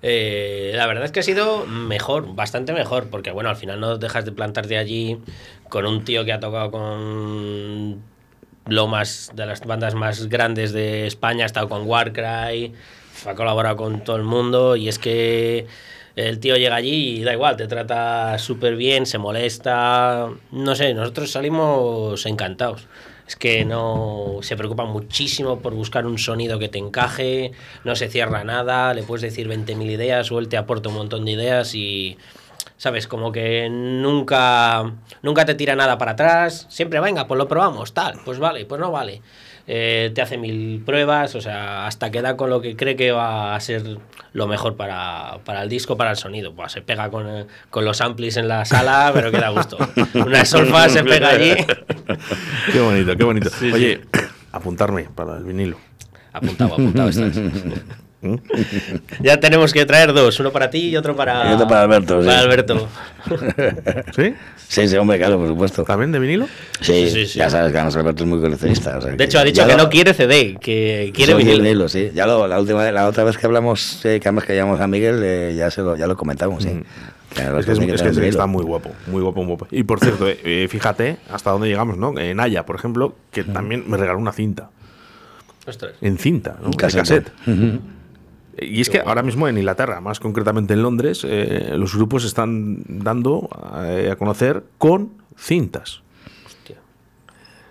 Eh, 0.00 0.70
la 0.76 0.86
verdad 0.86 1.04
es 1.04 1.10
que 1.10 1.18
ha 1.18 1.24
sido 1.24 1.66
mejor, 1.66 2.36
bastante 2.36 2.72
mejor, 2.72 3.08
porque 3.10 3.32
bueno, 3.32 3.50
al 3.50 3.56
final 3.56 3.80
no 3.80 3.98
dejas 3.98 4.24
de 4.24 4.30
plantarte 4.30 4.78
allí 4.78 5.18
con 5.68 5.84
un 5.84 6.04
tío 6.04 6.24
que 6.24 6.32
ha 6.32 6.38
tocado 6.38 6.70
con 6.70 8.04
lo 8.66 8.86
más 8.86 9.32
de 9.34 9.44
las 9.44 9.66
bandas 9.66 9.96
más 9.96 10.28
grandes 10.28 10.72
de 10.72 11.08
España, 11.08 11.42
ha 11.42 11.46
estado 11.46 11.68
con 11.68 11.88
Warcry, 11.88 12.72
ha 13.26 13.34
colaborado 13.34 13.74
con 13.74 14.04
todo 14.04 14.14
el 14.14 14.22
mundo 14.22 14.76
y 14.76 14.88
es 14.88 15.00
que 15.00 15.66
el 16.18 16.40
tío 16.40 16.56
llega 16.56 16.74
allí 16.74 17.20
y 17.20 17.22
da 17.22 17.32
igual, 17.32 17.56
te 17.56 17.68
trata 17.68 18.38
súper 18.38 18.74
bien, 18.74 19.06
se 19.06 19.18
molesta, 19.18 20.28
no 20.50 20.74
sé, 20.74 20.92
nosotros 20.92 21.30
salimos 21.30 22.26
encantados. 22.26 22.88
Es 23.26 23.36
que 23.36 23.64
no 23.64 24.38
se 24.40 24.56
preocupa 24.56 24.84
muchísimo 24.84 25.60
por 25.60 25.74
buscar 25.74 26.06
un 26.06 26.18
sonido 26.18 26.58
que 26.58 26.68
te 26.68 26.78
encaje, 26.78 27.52
no 27.84 27.94
se 27.94 28.08
cierra 28.08 28.42
nada, 28.42 28.94
le 28.94 29.02
puedes 29.02 29.22
decir 29.22 29.48
20.000 29.48 29.90
ideas 29.90 30.32
o 30.32 30.38
él 30.38 30.48
te 30.48 30.56
aporta 30.56 30.88
un 30.88 30.94
montón 30.94 31.26
de 31.26 31.32
ideas 31.32 31.74
y, 31.74 32.16
¿sabes? 32.78 33.06
Como 33.06 33.30
que 33.30 33.68
nunca, 33.70 34.94
nunca 35.22 35.44
te 35.44 35.54
tira 35.54 35.76
nada 35.76 35.98
para 35.98 36.12
atrás, 36.12 36.66
siempre 36.70 37.00
venga, 37.00 37.28
pues 37.28 37.36
lo 37.36 37.46
probamos, 37.46 37.92
tal, 37.92 38.18
pues 38.24 38.38
vale, 38.38 38.64
pues 38.64 38.80
no 38.80 38.90
vale. 38.90 39.20
Eh, 39.70 40.12
te 40.14 40.22
hace 40.22 40.38
mil 40.38 40.82
pruebas, 40.84 41.34
o 41.34 41.42
sea, 41.42 41.86
hasta 41.86 42.10
que 42.10 42.22
da 42.22 42.38
con 42.38 42.48
lo 42.48 42.62
que 42.62 42.74
cree 42.74 42.96
que 42.96 43.12
va 43.12 43.54
a 43.54 43.60
ser 43.60 43.98
lo 44.32 44.46
mejor 44.46 44.76
para, 44.76 45.40
para 45.44 45.62
el 45.62 45.68
disco, 45.68 45.98
para 45.98 46.10
el 46.10 46.16
sonido. 46.16 46.54
Pues 46.54 46.72
se 46.72 46.80
pega 46.80 47.10
con, 47.10 47.28
eh, 47.28 47.46
con 47.68 47.84
los 47.84 48.00
amplis 48.00 48.38
en 48.38 48.48
la 48.48 48.64
sala, 48.64 49.10
pero 49.12 49.30
queda 49.30 49.50
gusto. 49.50 49.76
Una 50.14 50.44
solfa 50.46 50.88
se 50.88 51.04
pega 51.04 51.28
allí. 51.28 51.52
Qué 52.72 52.80
bonito, 52.80 53.14
qué 53.14 53.24
bonito. 53.24 53.50
Sí, 53.50 53.70
Oye, 53.70 54.00
apuntarme 54.52 55.06
para 55.14 55.36
el 55.36 55.44
vinilo. 55.44 55.76
Apuntado, 56.32 56.72
apuntado 56.72 57.08
estás. 57.10 57.38
Ya 59.20 59.38
tenemos 59.38 59.72
que 59.72 59.86
traer 59.86 60.12
dos, 60.12 60.38
uno 60.40 60.50
para 60.50 60.70
ti 60.70 60.88
y 60.88 60.96
otro 60.96 61.14
para, 61.14 61.50
Y 61.50 61.54
otro 61.54 61.68
para 61.68 61.82
Alberto, 61.82 62.20
sí. 62.20 62.26
Para 62.26 62.40
Alberto. 62.40 62.88
¿Sí? 64.16 64.34
Sí, 64.68 64.88
sí, 64.88 64.96
hombre, 64.96 65.18
claro, 65.18 65.38
por 65.38 65.48
supuesto. 65.48 65.84
¿También 65.84 66.12
de 66.12 66.18
vinilo? 66.18 66.46
Sí, 66.80 67.08
Sí, 67.10 67.26
sí, 67.26 67.38
ya 67.38 67.46
sí. 67.46 67.52
sabes 67.52 67.72
que 67.72 67.78
Alberto 67.78 68.24
es 68.24 68.28
muy 68.28 68.40
coleccionista. 68.40 68.98
o 68.98 69.00
sea 69.02 69.12
De 69.12 69.24
hecho, 69.24 69.38
ha 69.38 69.44
dicho 69.44 69.64
que 69.66 69.72
lo- 69.72 69.84
no 69.84 69.88
quiere 69.88 70.14
CD, 70.14 70.56
que 70.60 71.12
quiere 71.14 71.32
Soy 71.32 71.44
vinilo. 71.44 71.88
sí. 71.88 72.10
Ya 72.14 72.26
lo, 72.26 72.46
la 72.48 72.60
última 72.60 72.90
la 72.90 73.06
otra 73.06 73.24
vez 73.24 73.38
que 73.38 73.46
hablamos, 73.46 74.04
eh, 74.04 74.18
que 74.20 74.28
además 74.28 74.44
que 74.44 74.56
llamamos 74.56 74.80
a 74.80 74.86
Miguel, 74.86 75.20
eh, 75.22 75.54
ya 75.56 75.70
se 75.70 75.82
lo, 75.82 75.96
ya 75.96 76.06
lo 76.06 76.16
comentamos, 76.16 76.62
sí. 76.64 76.70
Que 77.34 77.42
Es 77.42 77.46
Alberto 77.46 77.66
que, 77.66 77.72
es, 77.72 77.78
tiene 77.78 77.94
es 77.94 78.02
que 78.02 78.08
vinilo. 78.10 78.28
está 78.28 78.46
muy 78.46 78.64
guapo, 78.64 78.90
muy 79.06 79.20
guapo, 79.22 79.40
muy 79.40 79.48
guapo. 79.56 79.68
Y 79.70 79.82
por 79.84 80.00
cierto, 80.00 80.26
eh, 80.28 80.38
eh, 80.44 80.66
fíjate 80.68 81.18
hasta 81.30 81.50
dónde 81.50 81.68
llegamos, 81.68 81.96
¿no? 81.98 82.18
En 82.18 82.38
Naya, 82.38 82.64
por 82.66 82.76
ejemplo, 82.76 83.14
que 83.30 83.44
también 83.44 83.84
me 83.86 83.96
regaló 83.96 84.18
una 84.18 84.32
cinta. 84.32 84.70
Ostras. 85.66 85.92
En 86.00 86.16
cinta, 86.18 86.56
¿no? 86.60 86.66
Un 86.66 86.70
De 86.72 86.76
cassette. 86.78 87.30
cassette. 87.30 87.80
Y 88.60 88.80
es 88.80 88.90
que 88.90 89.00
ahora 89.00 89.22
mismo 89.22 89.48
en 89.48 89.56
Inglaterra, 89.58 90.00
más 90.00 90.20
concretamente 90.20 90.74
en 90.74 90.82
Londres, 90.82 91.24
eh, 91.28 91.72
los 91.76 91.94
grupos 91.94 92.24
están 92.24 92.82
dando 92.86 93.48
eh, 93.84 94.10
a 94.12 94.16
conocer 94.16 94.64
con 94.78 95.10
cintas. 95.36 96.02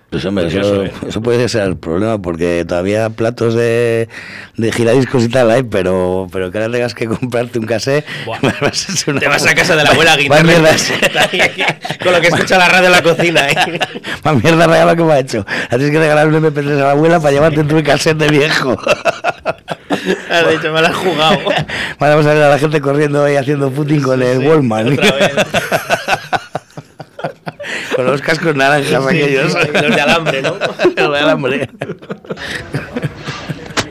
Pues 0.10 0.24
hombre, 0.24 0.46
Curioso, 0.46 0.84
eso, 0.86 1.06
¿eh? 1.06 1.10
eso 1.10 1.22
puede 1.22 1.50
ser 1.50 1.64
el 1.64 1.76
problema, 1.76 2.18
porque 2.22 2.64
todavía 2.66 3.10
platos 3.10 3.54
de, 3.56 4.08
de 4.56 4.72
giradiscos 4.72 5.22
y 5.26 5.28
tal 5.28 5.52
hay, 5.52 5.64
pero, 5.64 6.30
pero 6.32 6.50
que 6.50 6.60
ahora 6.60 6.72
tengas 6.72 6.94
que 6.96 7.08
comprarte 7.08 7.60
un 7.60 7.66
vas 8.62 8.90
a 8.90 8.94
ser 8.94 9.10
una- 9.12 9.20
Te 9.20 9.28
vas 9.28 9.46
a 9.46 9.54
casa 9.54 9.76
de 9.76 9.84
la 9.84 9.90
abuela 9.92 10.14
a 10.14 10.44
mierda, 10.44 10.72
con 12.02 12.14
lo 12.14 12.22
que 12.22 12.28
escucha 12.28 12.58
la 12.58 12.70
radio 12.70 12.86
en 12.86 12.92
la 12.94 13.04
cocina. 13.04 13.50
¿eh? 13.50 13.80
más 14.24 14.42
mierda 14.42 14.66
regalo 14.68 14.96
que 14.96 15.04
me 15.04 15.12
ha 15.12 15.20
hecho. 15.20 15.46
Tienes 15.68 15.92
que 15.92 16.00
regalar 16.00 16.30
un 16.30 16.36
MP3 16.36 16.72
a 16.72 16.84
la 16.86 16.92
abuela 16.92 17.20
para 17.20 17.34
llevarte 17.34 17.66
tu 17.66 17.84
cassette 17.84 18.18
de 18.18 18.30
viejo. 18.30 18.78
Has 20.30 20.50
dicho, 20.50 20.72
me 20.72 20.82
la 20.82 20.90
has 20.90 20.96
jugado. 20.96 21.40
Vamos 22.00 22.26
a 22.26 22.34
ver 22.34 22.44
a 22.44 22.50
la 22.50 22.60
gente 22.60 22.82
corriendo 22.82 23.24
ahí 23.24 23.36
haciendo 23.36 23.72
footing 23.72 24.02
con 24.02 24.22
el 24.22 24.40
Wallman. 24.40 24.94
Otra 24.94 25.16
vez. 25.16 25.34
con 27.96 28.06
los 28.06 28.22
cascos 28.22 28.56
naranjas 28.56 29.06
aquellos. 29.06 29.54
Los 29.54 29.96
de 29.96 30.02
alambre, 30.02 30.42
¿no? 30.42 30.56
Los 30.96 31.14
de 31.14 31.20
alambre. 31.20 31.70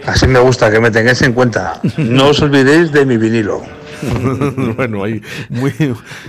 Así 0.06 0.26
me 0.26 0.38
gusta 0.38 0.70
que 0.70 0.80
me 0.80 0.90
tengáis 0.90 1.20
en 1.22 1.32
cuenta. 1.32 1.80
No 1.96 2.28
os 2.28 2.40
olvidéis 2.40 2.92
de 2.92 3.04
mi 3.04 3.16
vinilo. 3.16 3.62
bueno, 4.76 5.04
ahí 5.04 5.20
muy, 5.48 5.72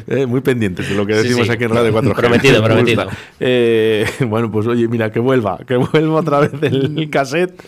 eh, 0.07 0.25
muy 0.25 0.41
pendientes 0.41 0.89
de 0.89 0.95
lo 0.95 1.05
que 1.05 1.15
decimos 1.15 1.47
sí. 1.47 1.51
aquí 1.51 1.63
en 1.63 1.71
Radio 1.71 1.93
4G. 1.93 2.15
Prometido, 2.15 2.63
prometido. 2.63 3.07
Eh, 3.39 4.05
bueno, 4.27 4.51
pues 4.51 4.67
oye, 4.67 4.87
mira, 4.87 5.11
que 5.11 5.19
vuelva, 5.19 5.59
que 5.65 5.75
vuelva 5.75 6.19
otra 6.19 6.39
vez 6.39 6.51
el 6.61 7.09
cassette, 7.11 7.61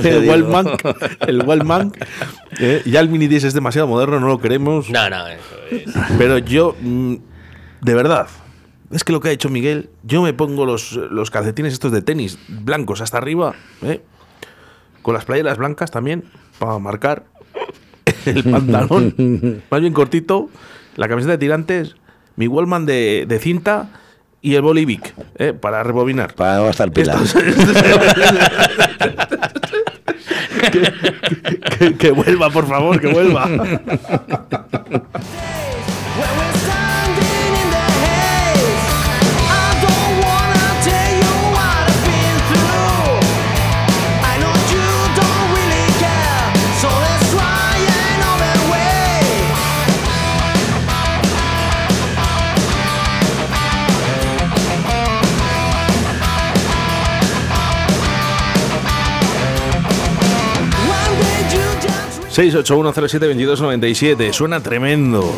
te 0.00 0.16
el. 0.16 0.28
Wallman, 0.28 0.66
el 1.26 1.42
Wallman. 1.42 1.92
Eh, 2.58 2.82
ya 2.86 3.00
el 3.00 3.08
mini 3.08 3.26
disc 3.26 3.46
es 3.46 3.54
demasiado 3.54 3.86
moderno, 3.88 4.20
no 4.20 4.28
lo 4.28 4.40
queremos. 4.40 4.90
No, 4.90 5.10
no, 5.10 5.26
eso 5.26 5.56
es. 5.70 5.84
Pero 6.18 6.38
yo, 6.38 6.76
mm, 6.80 7.14
de 7.80 7.94
verdad, 7.94 8.28
es 8.90 9.04
que 9.04 9.12
lo 9.12 9.20
que 9.20 9.28
ha 9.28 9.32
hecho 9.32 9.48
Miguel, 9.48 9.90
yo 10.02 10.22
me 10.22 10.32
pongo 10.32 10.66
los, 10.66 10.92
los 10.92 11.30
calcetines 11.30 11.72
estos 11.72 11.92
de 11.92 12.02
tenis 12.02 12.38
blancos 12.48 13.00
hasta 13.00 13.18
arriba, 13.18 13.54
¿eh? 13.82 14.02
con 15.02 15.14
las 15.14 15.24
playeras 15.24 15.58
blancas 15.58 15.90
también, 15.90 16.24
para 16.58 16.78
marcar 16.78 17.24
el 18.26 18.44
pantalón, 18.50 19.62
más 19.70 19.80
bien 19.80 19.92
cortito, 19.92 20.48
la 20.96 21.08
camiseta 21.08 21.32
de 21.32 21.38
tirantes, 21.38 21.96
mi 22.36 22.46
Wallman 22.48 22.86
de, 22.86 23.24
de 23.28 23.38
cinta 23.38 23.88
y 24.42 24.54
el 24.56 24.62
Bolivic, 24.62 25.14
¿eh? 25.36 25.52
para 25.54 25.82
rebobinar. 25.82 26.34
Para 26.34 26.56
no 26.58 26.64
gastar 26.64 26.90
pila. 26.92 27.16
que, 30.72 30.80
que- 31.78 31.94
que 31.96 32.10
vuelva, 32.10 32.50
por 32.50 32.66
favor, 32.66 33.00
que 33.00 33.06
vuelva. 33.08 33.48
681072297, 62.34 64.32
suena 64.32 64.60
tremendo. 64.60 65.32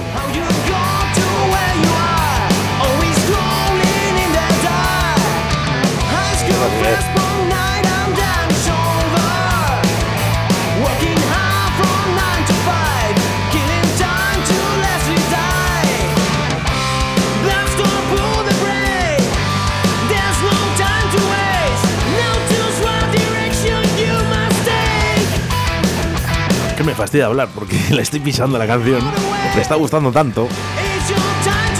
Fastidia 26.96 27.26
hablar 27.26 27.48
porque 27.54 27.78
le 27.90 28.02
estoy 28.02 28.20
pisando 28.20 28.58
la 28.58 28.66
canción. 28.66 29.00
Le 29.54 29.60
está 29.62 29.74
gustando 29.76 30.10
tanto. 30.12 30.48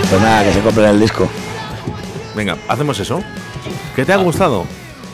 Pues 0.09 0.21
nada, 0.23 0.45
que 0.45 0.53
se 0.53 0.61
compren 0.61 0.89
el 0.89 1.01
disco. 1.01 1.29
Venga, 2.35 2.57
hacemos 2.69 2.99
eso. 3.01 3.21
¿Qué 3.95 4.05
te 4.05 4.13
ha 4.13 4.17
gustado? 4.17 4.67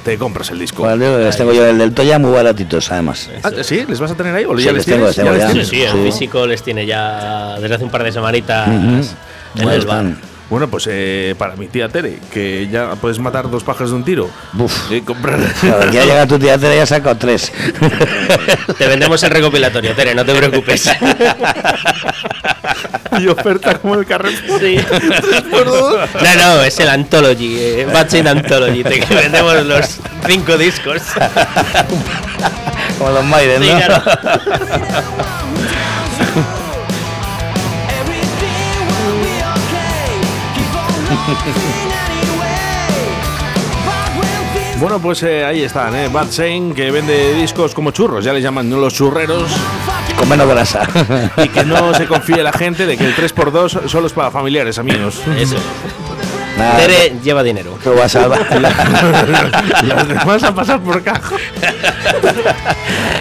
Te 0.05 0.19
compras 0.19 0.51
el 0.51 0.59
disco. 0.59 0.83
Bueno, 0.83 1.19
les 1.19 1.37
tengo 1.37 1.53
yo 1.53 1.65
el 1.65 1.79
del 1.79 1.95
Toya 1.95 2.19
muy 2.19 2.33
baratitos, 2.33 2.91
además. 2.91 3.31
Ah, 3.45 3.51
¿Sí? 3.63 3.85
¿Les 3.89 4.01
vas 4.01 4.11
a 4.11 4.15
tener 4.17 4.35
ahí? 4.35 4.45
¿O 4.45 4.57
Sí, 4.59 4.65
ya 4.65 4.73
les 4.73 4.85
tengo, 4.85 5.09
tienes? 5.09 5.17
les 5.17 5.25
tengo 5.25 5.31
¿Ya 5.31 5.33
les 5.39 5.47
ya. 5.47 5.53
tienes? 5.53 5.69
Sí, 5.69 5.83
el 5.83 6.05
físico 6.13 6.47
les 6.47 6.63
tiene 6.63 6.85
ya 6.85 7.57
desde 7.61 7.77
hace 7.77 7.85
un 7.85 7.91
par 7.91 8.03
de 8.03 8.11
semanitas 8.13 8.69
en 8.69 9.69
el 9.69 9.87
bar. 9.87 10.07
Bueno, 10.53 10.69
pues 10.69 10.87
eh, 10.91 11.35
para 11.39 11.57
mi 11.57 11.69
tía 11.69 11.89
Tere, 11.89 12.19
que 12.31 12.69
ya 12.71 12.95
puedes 12.97 13.19
matar 13.19 13.49
dos 13.49 13.65
pájaros 13.65 13.89
de 13.89 13.97
un 13.97 14.05
tiro. 14.05 14.29
Uf. 14.59 14.93
Y 14.93 15.01
comprar. 15.01 15.41
Claro, 15.63 15.91
ya 15.91 16.05
llega 16.05 16.27
tu 16.27 16.39
tía, 16.39 16.59
te 16.59 16.77
ya 16.77 16.83
ha 16.83 16.87
sacado 16.87 17.17
tres. 17.17 17.51
Te 18.77 18.87
vendemos 18.87 19.23
el 19.23 19.31
recopilatorio, 19.31 19.95
Tere, 19.95 20.15
no 20.15 20.27
te 20.27 20.35
preocupes. 20.35 20.91
y 23.19 23.29
oferta 23.29 23.79
como 23.79 23.95
el 23.95 24.05
Carrefour. 24.05 24.61
Sí. 24.61 24.77
No, 25.51 26.37
no, 26.37 26.63
es 26.65 26.79
el 26.81 26.91
Anthology, 26.91 27.57
eh, 27.59 27.87
Bad 27.91 28.09
Chain 28.09 28.29
Anthology. 28.29 28.85
Te 28.85 29.01
vendemos 29.07 29.65
los 29.65 30.01
cinco 30.27 30.59
discos. 30.59 31.01
Como 32.99 33.11
los 33.11 33.25
Maiden, 33.25 33.63
Sí, 33.63 33.71
¿no? 33.71 33.81
claro. 33.81 34.03
Bueno, 44.83 44.99
pues 44.99 45.23
eh, 45.23 45.45
ahí 45.45 45.63
están, 45.63 45.95
¿eh? 45.95 46.09
Bad 46.09 46.33
Saint, 46.33 46.75
que 46.75 46.91
vende 46.91 47.35
discos 47.35 47.73
como 47.73 47.93
churros, 47.93 48.25
ya 48.25 48.33
les 48.33 48.43
llaman 48.43 48.69
¿no? 48.69 48.79
los 48.79 48.93
churreros. 48.93 49.49
Con 50.19 50.29
menos 50.29 50.49
grasa. 50.49 50.83
Y 51.37 51.49
que 51.51 51.65
no 51.65 51.95
se 51.95 52.09
confíe 52.09 52.43
la 52.43 52.53
gente 52.53 52.85
de 52.85 52.97
que 52.97 53.05
el 53.05 53.15
3x2 53.15 53.87
solo 53.87 54.09
es 54.09 54.13
para 54.13 54.33
familiares, 54.33 54.81
amigos. 54.81 55.23
Eso. 55.39 55.55
Nada, 56.59 56.79
Tere 56.79 57.15
lleva 57.23 57.45
dinero. 57.45 57.79
tú 57.83 57.95
vas 57.95 58.17
a 58.17 58.27
Los 59.85 60.09
demás 60.09 60.43
a 60.43 60.53
pasar 60.53 60.81
por 60.81 61.01
caja. 61.05 61.37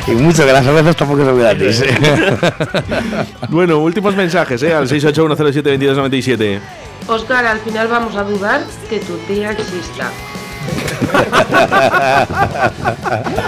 Y 0.08 0.12
mucho 0.12 0.44
que 0.44 0.54
las 0.54 0.66
veces 0.66 0.96
tampoco 0.96 1.24
son 1.26 1.40
gratis. 1.40 1.84
Bueno, 3.50 3.78
últimos 3.78 4.16
mensajes, 4.16 4.64
¿eh? 4.64 4.74
Al 4.74 4.88
681072297. 4.90 6.60
Oscar, 7.08 7.46
al 7.46 7.60
final 7.60 7.88
vamos 7.88 8.16
a 8.16 8.24
dudar 8.24 8.62
que 8.90 9.00
tu 9.00 9.16
tía 9.28 9.52
exista. 9.52 10.10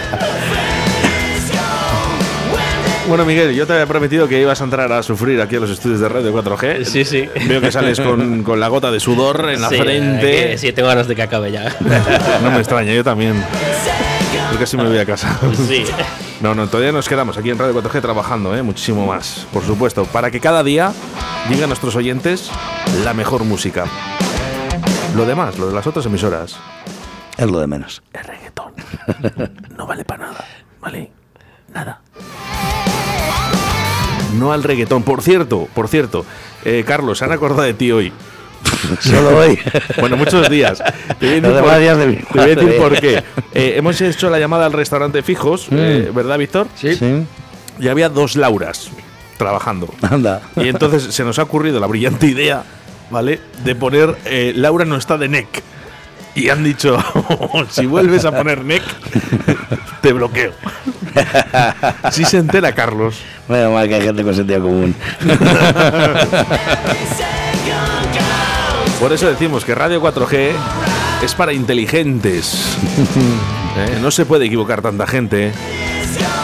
Bueno, 3.07 3.25
Miguel, 3.25 3.53
yo 3.53 3.67
te 3.67 3.73
había 3.73 3.85
prometido 3.85 4.29
que 4.29 4.39
ibas 4.39 4.61
a 4.61 4.63
entrar 4.63 4.89
a 4.93 5.03
sufrir 5.03 5.41
aquí 5.41 5.57
a 5.57 5.59
los 5.59 5.69
estudios 5.69 5.99
de 5.99 6.07
Radio 6.07 6.33
4G. 6.33 6.85
Sí, 6.85 7.03
sí. 7.03 7.27
Veo 7.47 7.59
que 7.59 7.69
sales 7.71 7.99
con, 7.99 8.43
con 8.43 8.59
la 8.61 8.69
gota 8.69 8.91
de 8.91 8.99
sudor 9.01 9.49
en 9.49 9.61
la 9.61 9.67
Sí, 9.69 9.75
frente. 9.77 10.31
que 10.51 10.57
sí, 10.57 10.71
tengo 10.71 10.87
ganas 10.87 11.07
de 11.09 11.15
que 11.15 11.21
acabe 11.23 11.51
ya. 11.51 11.75
No 12.41 12.49
me 12.51 12.59
extraña, 12.59 12.93
yo 12.93 13.03
también. 13.03 13.43
Yo 14.53 14.57
casi 14.59 14.77
me 14.77 14.85
voy 14.87 14.97
a 14.97 15.05
casa. 15.05 15.37
Sí. 15.67 15.83
No, 16.43 16.53
no, 16.53 16.67
todavía 16.67 16.91
nos 16.91 17.07
quedamos 17.07 17.37
aquí 17.37 17.51
en 17.51 17.57
Radio 17.57 17.81
4G 17.81 18.01
trabajando, 18.01 18.53
¿eh? 18.53 18.61
muchísimo 18.61 19.07
más, 19.07 19.47
por 19.53 19.63
supuesto, 19.63 20.03
para 20.03 20.29
que 20.29 20.41
cada 20.41 20.61
día 20.61 20.91
llegue 21.49 21.63
a 21.63 21.67
nuestros 21.67 21.95
oyentes 21.95 22.51
la 23.05 23.13
mejor 23.13 23.45
música. 23.45 23.85
Lo 25.15 25.25
demás, 25.25 25.57
lo 25.57 25.67
de 25.67 25.73
las 25.73 25.87
otras 25.87 26.05
emisoras, 26.05 26.57
Es 27.37 27.49
lo 27.49 27.61
de 27.61 27.67
menos. 27.67 28.03
el 28.11 28.25
reggaetón, 28.25 28.73
no 29.77 29.87
vale 29.87 30.03
para 30.03 30.25
nada, 30.25 30.45
¿vale? 30.81 31.13
Nada. 31.73 32.01
No 34.37 34.51
al 34.51 34.63
reggaetón. 34.63 35.03
Por 35.03 35.21
cierto, 35.21 35.69
por 35.73 35.87
cierto, 35.87 36.25
eh, 36.65 36.83
Carlos, 36.85 37.19
se 37.19 37.23
han 37.25 37.31
acordado 37.31 37.61
de 37.61 37.73
ti 37.73 37.93
hoy. 37.93 38.11
Solo 38.99 39.37
hoy. 39.37 39.59
Bueno, 39.99 40.17
muchos 40.17 40.49
días. 40.49 40.81
Te 41.19 41.39
voy 41.39 41.49
a 41.49 41.51
decir, 41.51 41.61
por, 41.61 41.79
días 41.79 41.97
de 41.97 42.07
mi 42.07 42.15
te 42.17 42.25
voy 42.33 42.41
a 42.41 42.47
decir 42.47 42.63
madre. 42.63 42.79
por 42.79 42.99
qué. 42.99 43.23
Eh, 43.53 43.73
hemos 43.77 43.99
hecho 44.01 44.29
la 44.29 44.39
llamada 44.39 44.65
al 44.65 44.73
restaurante 44.73 45.23
Fijos, 45.23 45.67
eh, 45.71 46.11
¿verdad, 46.13 46.37
Víctor? 46.37 46.67
Sí. 46.75 46.97
Y 47.79 47.87
había 47.87 48.09
dos 48.09 48.35
Lauras 48.35 48.89
trabajando. 49.37 49.93
Anda. 50.01 50.41
Y 50.55 50.67
entonces 50.67 51.13
se 51.13 51.23
nos 51.23 51.39
ha 51.39 51.43
ocurrido 51.43 51.79
la 51.79 51.87
brillante 51.87 52.27
idea, 52.27 52.63
¿vale? 53.09 53.39
De 53.63 53.75
poner 53.75 54.15
eh, 54.25 54.53
Laura 54.55 54.85
no 54.85 54.95
está 54.95 55.17
de 55.17 55.27
NEC. 55.27 55.63
Y 56.35 56.49
han 56.49 56.63
dicho, 56.63 56.97
si 57.69 57.85
vuelves 57.85 58.25
a 58.25 58.35
poner 58.35 58.65
NEC, 58.65 58.81
te 60.01 60.13
bloqueo. 60.13 60.53
Si 62.11 62.25
se 62.25 62.37
entera 62.39 62.73
Carlos. 62.73 63.17
Menos 63.47 63.71
mal 63.73 63.87
que 63.87 63.95
hay 63.95 64.01
gente 64.01 64.23
con 64.23 64.33
sentido 64.33 64.61
común. 64.61 64.95
Por 69.03 69.11
eso 69.11 69.27
decimos 69.27 69.65
que 69.65 69.75
Radio 69.75 70.01
4G 70.01 70.51
es 71.25 71.35
para 71.35 71.51
inteligentes. 71.51 72.53
¿Eh? 73.77 73.97
No 74.01 74.11
se 74.11 74.25
puede 74.25 74.45
equivocar 74.45 74.81
tanta 74.81 75.05
gente. 75.05 75.51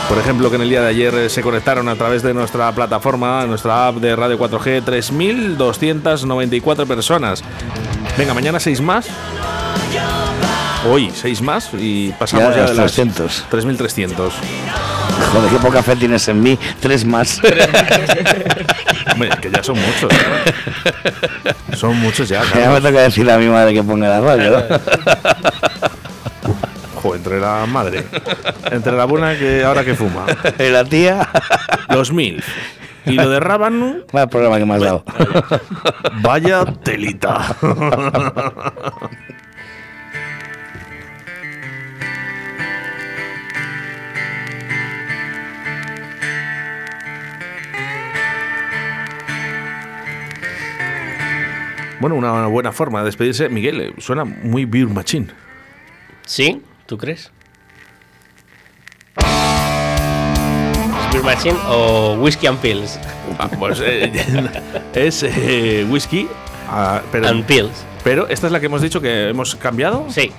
Por 0.10 0.18
ejemplo, 0.18 0.50
que 0.50 0.58
en 0.58 0.64
el 0.64 0.70
día 0.70 0.82
de 0.82 0.88
ayer 0.88 1.16
eh, 1.16 1.30
se 1.30 1.42
conectaron 1.42 1.88
a 1.88 1.96
través 1.96 2.22
de 2.22 2.34
nuestra 2.34 2.70
plataforma, 2.74 3.46
nuestra 3.46 3.88
app 3.88 3.96
de 4.00 4.14
Radio 4.14 4.38
4G, 4.38 4.84
3.294 4.84 6.86
personas. 6.86 7.46
Venga, 8.18 8.34
mañana 8.34 8.60
seis 8.60 8.82
más. 8.82 9.08
Hoy 10.86 11.12
seis 11.16 11.42
más 11.42 11.70
y 11.80 12.12
pasamos 12.20 12.50
Ya 12.50 12.56
ya, 12.56 12.64
a 12.64 12.66
de 12.68 12.70
los 12.72 12.78
las 12.78 12.92
300. 12.92 13.46
3.300. 13.50 14.32
Joder, 15.32 15.50
qué 15.52 15.58
poca 15.58 15.84
fe 15.84 15.96
tienes 15.96 16.28
en 16.28 16.42
mí. 16.42 16.58
Tres 16.80 17.06
más. 17.06 17.40
Hombre, 19.14 19.30
que 19.42 19.52
ya 19.52 19.64
son 19.64 19.78
muchos. 19.80 20.12
Son 21.76 21.96
muchos 21.98 22.28
ya. 22.30 22.42
ya 22.44 22.50
me 22.56 22.62
Carlos. 22.62 22.84
toca 22.84 23.02
decirle 23.02 23.32
a 23.34 23.38
mi 23.38 23.48
madre 23.48 23.74
que 23.74 23.84
ponga 23.84 24.08
la 24.10 24.22
radio. 24.22 24.64
Ojo, 26.98 27.16
entre 27.16 27.40
la 27.40 27.66
madre. 27.68 28.06
Entre 28.72 28.92
la 28.94 29.06
buena 29.06 29.38
que 29.38 29.64
ahora 29.64 29.84
que 29.86 29.96
fuma. 29.96 30.26
y 30.60 30.70
la 30.70 30.84
tía. 30.86 31.30
Los 31.90 32.12
mil. 32.12 32.44
Y 33.06 33.14
lo 33.14 33.30
de 33.30 33.40
Rábano, 33.40 33.98
Vaya 34.12 34.28
programa 34.28 34.58
que 34.58 34.66
me 34.66 34.76
has 34.76 34.82
dado. 34.82 35.04
vaya 36.22 36.66
telita. 36.84 37.56
Bueno, 52.00 52.16
una 52.16 52.48
buena 52.48 52.72
forma 52.72 53.00
de 53.00 53.06
despedirse. 53.06 53.50
Miguel, 53.50 53.82
eh, 53.82 53.94
suena 53.98 54.24
muy 54.26 54.66
Beer 54.66 54.88
Machine. 54.88 55.28
¿Sí? 56.26 56.62
¿Tú 56.86 56.98
crees? 56.98 57.32
¿Beer 61.12 61.24
Machine 61.24 61.58
o 61.68 62.14
Whiskey 62.20 62.48
and 62.48 62.60
Pills? 62.60 63.00
Ah, 63.38 63.50
pues 63.50 63.80
eh, 63.84 64.12
es 64.94 65.24
eh, 65.24 65.86
whisky, 65.90 66.28
ah, 66.70 67.02
pero, 67.12 67.28
And 67.28 67.44
Pills. 67.46 67.84
pero 68.04 68.28
esta 68.28 68.48
es 68.48 68.54
la 68.54 68.60
que 68.60 68.68
hemos 68.68 68.82
dicho 68.82 69.02
que 69.02 69.30
hemos 69.30 69.56
cambiado. 69.56 70.06
Sí, 70.10 70.32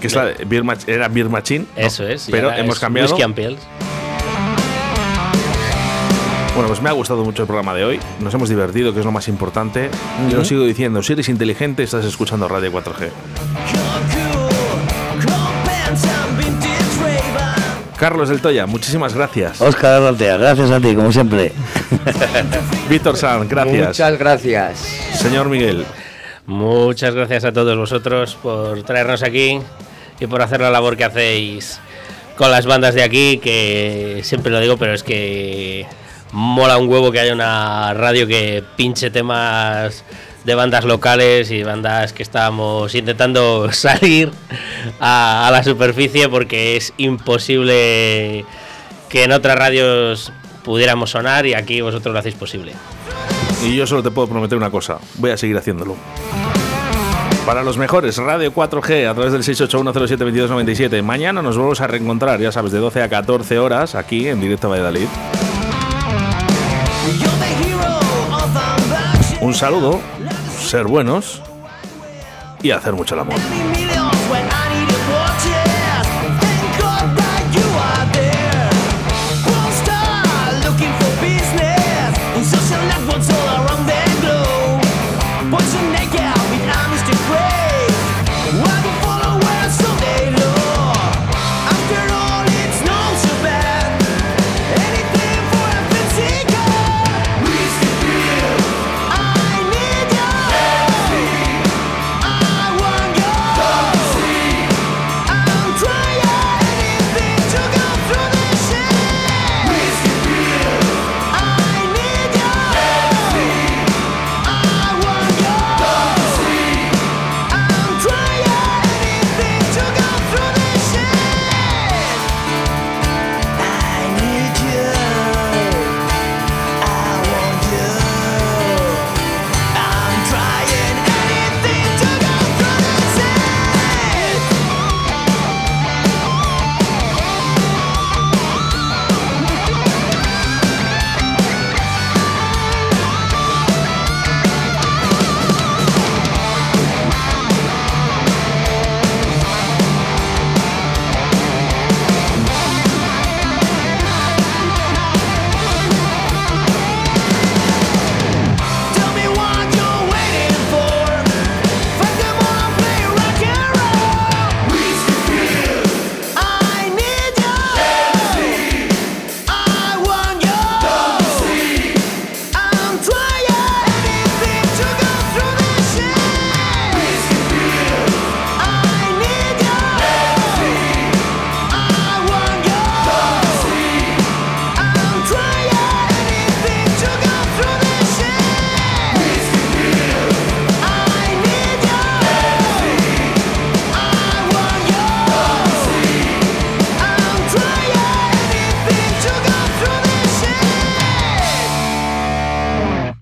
Que 0.00 0.06
es 0.06 0.14
la 0.14 0.26
de 0.26 0.44
Beer 0.44 0.62
Mach- 0.64 0.88
era 0.88 1.08
Beer 1.08 1.28
Machine. 1.28 1.66
eso 1.76 2.06
es. 2.06 2.28
Pero 2.30 2.52
hemos 2.52 2.76
es 2.76 2.80
cambiado. 2.80 3.08
Whiskey 3.08 3.24
and 3.24 3.34
Pills. 3.34 3.60
Bueno, 6.56 6.68
pues 6.68 6.80
me 6.80 6.88
ha 6.88 6.92
gustado 6.92 7.22
mucho 7.22 7.42
el 7.42 7.46
programa 7.46 7.74
de 7.74 7.84
hoy. 7.84 8.00
Nos 8.18 8.32
hemos 8.32 8.48
divertido, 8.48 8.94
que 8.94 9.00
es 9.00 9.04
lo 9.04 9.12
más 9.12 9.28
importante. 9.28 9.90
Yo 10.30 10.38
lo 10.38 10.44
sigo 10.46 10.64
diciendo, 10.64 11.02
si 11.02 11.12
eres 11.12 11.28
inteligente, 11.28 11.82
estás 11.82 12.06
escuchando 12.06 12.48
Radio 12.48 12.72
4G. 12.72 13.10
Carlos 17.98 18.30
del 18.30 18.40
Toya, 18.40 18.64
muchísimas 18.64 19.12
gracias. 19.12 19.60
Óscar 19.60 20.02
Arratea, 20.02 20.38
gracias 20.38 20.70
a 20.70 20.80
ti, 20.80 20.94
como 20.94 21.12
siempre. 21.12 21.52
Víctor 22.88 23.18
San, 23.18 23.46
gracias. 23.48 23.88
Muchas 23.88 24.18
gracias. 24.18 24.78
Señor 25.12 25.50
Miguel, 25.50 25.84
Muchas 26.46 27.14
gracias 27.14 27.44
a 27.44 27.52
todos 27.52 27.76
vosotros 27.76 28.34
por 28.40 28.82
traernos 28.84 29.22
aquí 29.22 29.58
y 30.18 30.26
por 30.26 30.40
hacer 30.40 30.62
la 30.62 30.70
labor 30.70 30.96
que 30.96 31.04
hacéis 31.04 31.80
con 32.38 32.50
las 32.50 32.64
bandas 32.64 32.94
de 32.94 33.02
aquí, 33.02 33.36
que 33.42 34.20
siempre 34.22 34.50
lo 34.50 34.60
digo, 34.60 34.78
pero 34.78 34.94
es 34.94 35.02
que 35.02 35.86
mola 36.36 36.76
un 36.76 36.86
huevo 36.86 37.10
que 37.10 37.18
haya 37.18 37.32
una 37.32 37.94
radio 37.94 38.26
que 38.26 38.62
pinche 38.76 39.10
temas 39.10 40.04
de 40.44 40.54
bandas 40.54 40.84
locales 40.84 41.50
y 41.50 41.62
bandas 41.62 42.12
que 42.12 42.22
estamos 42.22 42.94
intentando 42.94 43.72
salir 43.72 44.30
a, 45.00 45.48
la 45.50 45.64
superficie 45.64 46.28
porque 46.28 46.76
es 46.76 46.92
imposible 46.98 48.44
que 49.08 49.24
en 49.24 49.32
otras 49.32 49.56
radios 49.56 50.30
pudiéramos 50.62 51.12
sonar 51.12 51.46
y 51.46 51.54
aquí 51.54 51.80
vosotros 51.80 52.12
lo 52.12 52.18
hacéis 52.18 52.34
posible. 52.34 52.74
y 53.64 53.74
yo 53.74 53.86
solo 53.86 54.02
te 54.02 54.10
puedo 54.10 54.28
prometer 54.28 54.58
una 54.58 54.70
cosa, 54.70 54.98
voy 55.14 55.30
a 55.30 55.38
seguir 55.38 55.56
haciéndolo. 55.56 55.96
Para 57.46 57.62
los 57.62 57.78
mejores, 57.78 58.18
Radio 58.18 58.52
4G 58.52 59.08
a 59.08 59.14
través 59.14 59.32
del 59.32 59.42
681072297. 59.42 61.02
Mañana 61.02 61.40
nos 61.40 61.56
vamos 61.56 61.80
a 61.80 61.86
reencontrar, 61.86 62.40
ya 62.40 62.52
sabes, 62.52 62.72
de 62.72 62.78
12 62.78 63.04
a 63.04 63.08
14 63.08 63.58
horas 63.58 63.94
aquí 63.94 64.28
en 64.28 64.40
directo 64.40 64.68
Valladolid. 64.68 65.06
Un 69.46 69.54
saludo, 69.54 70.00
ser 70.60 70.86
buenos 70.86 71.40
y 72.64 72.72
hacer 72.72 72.94
mucho 72.94 73.14
el 73.14 73.20
amor. 73.20 73.36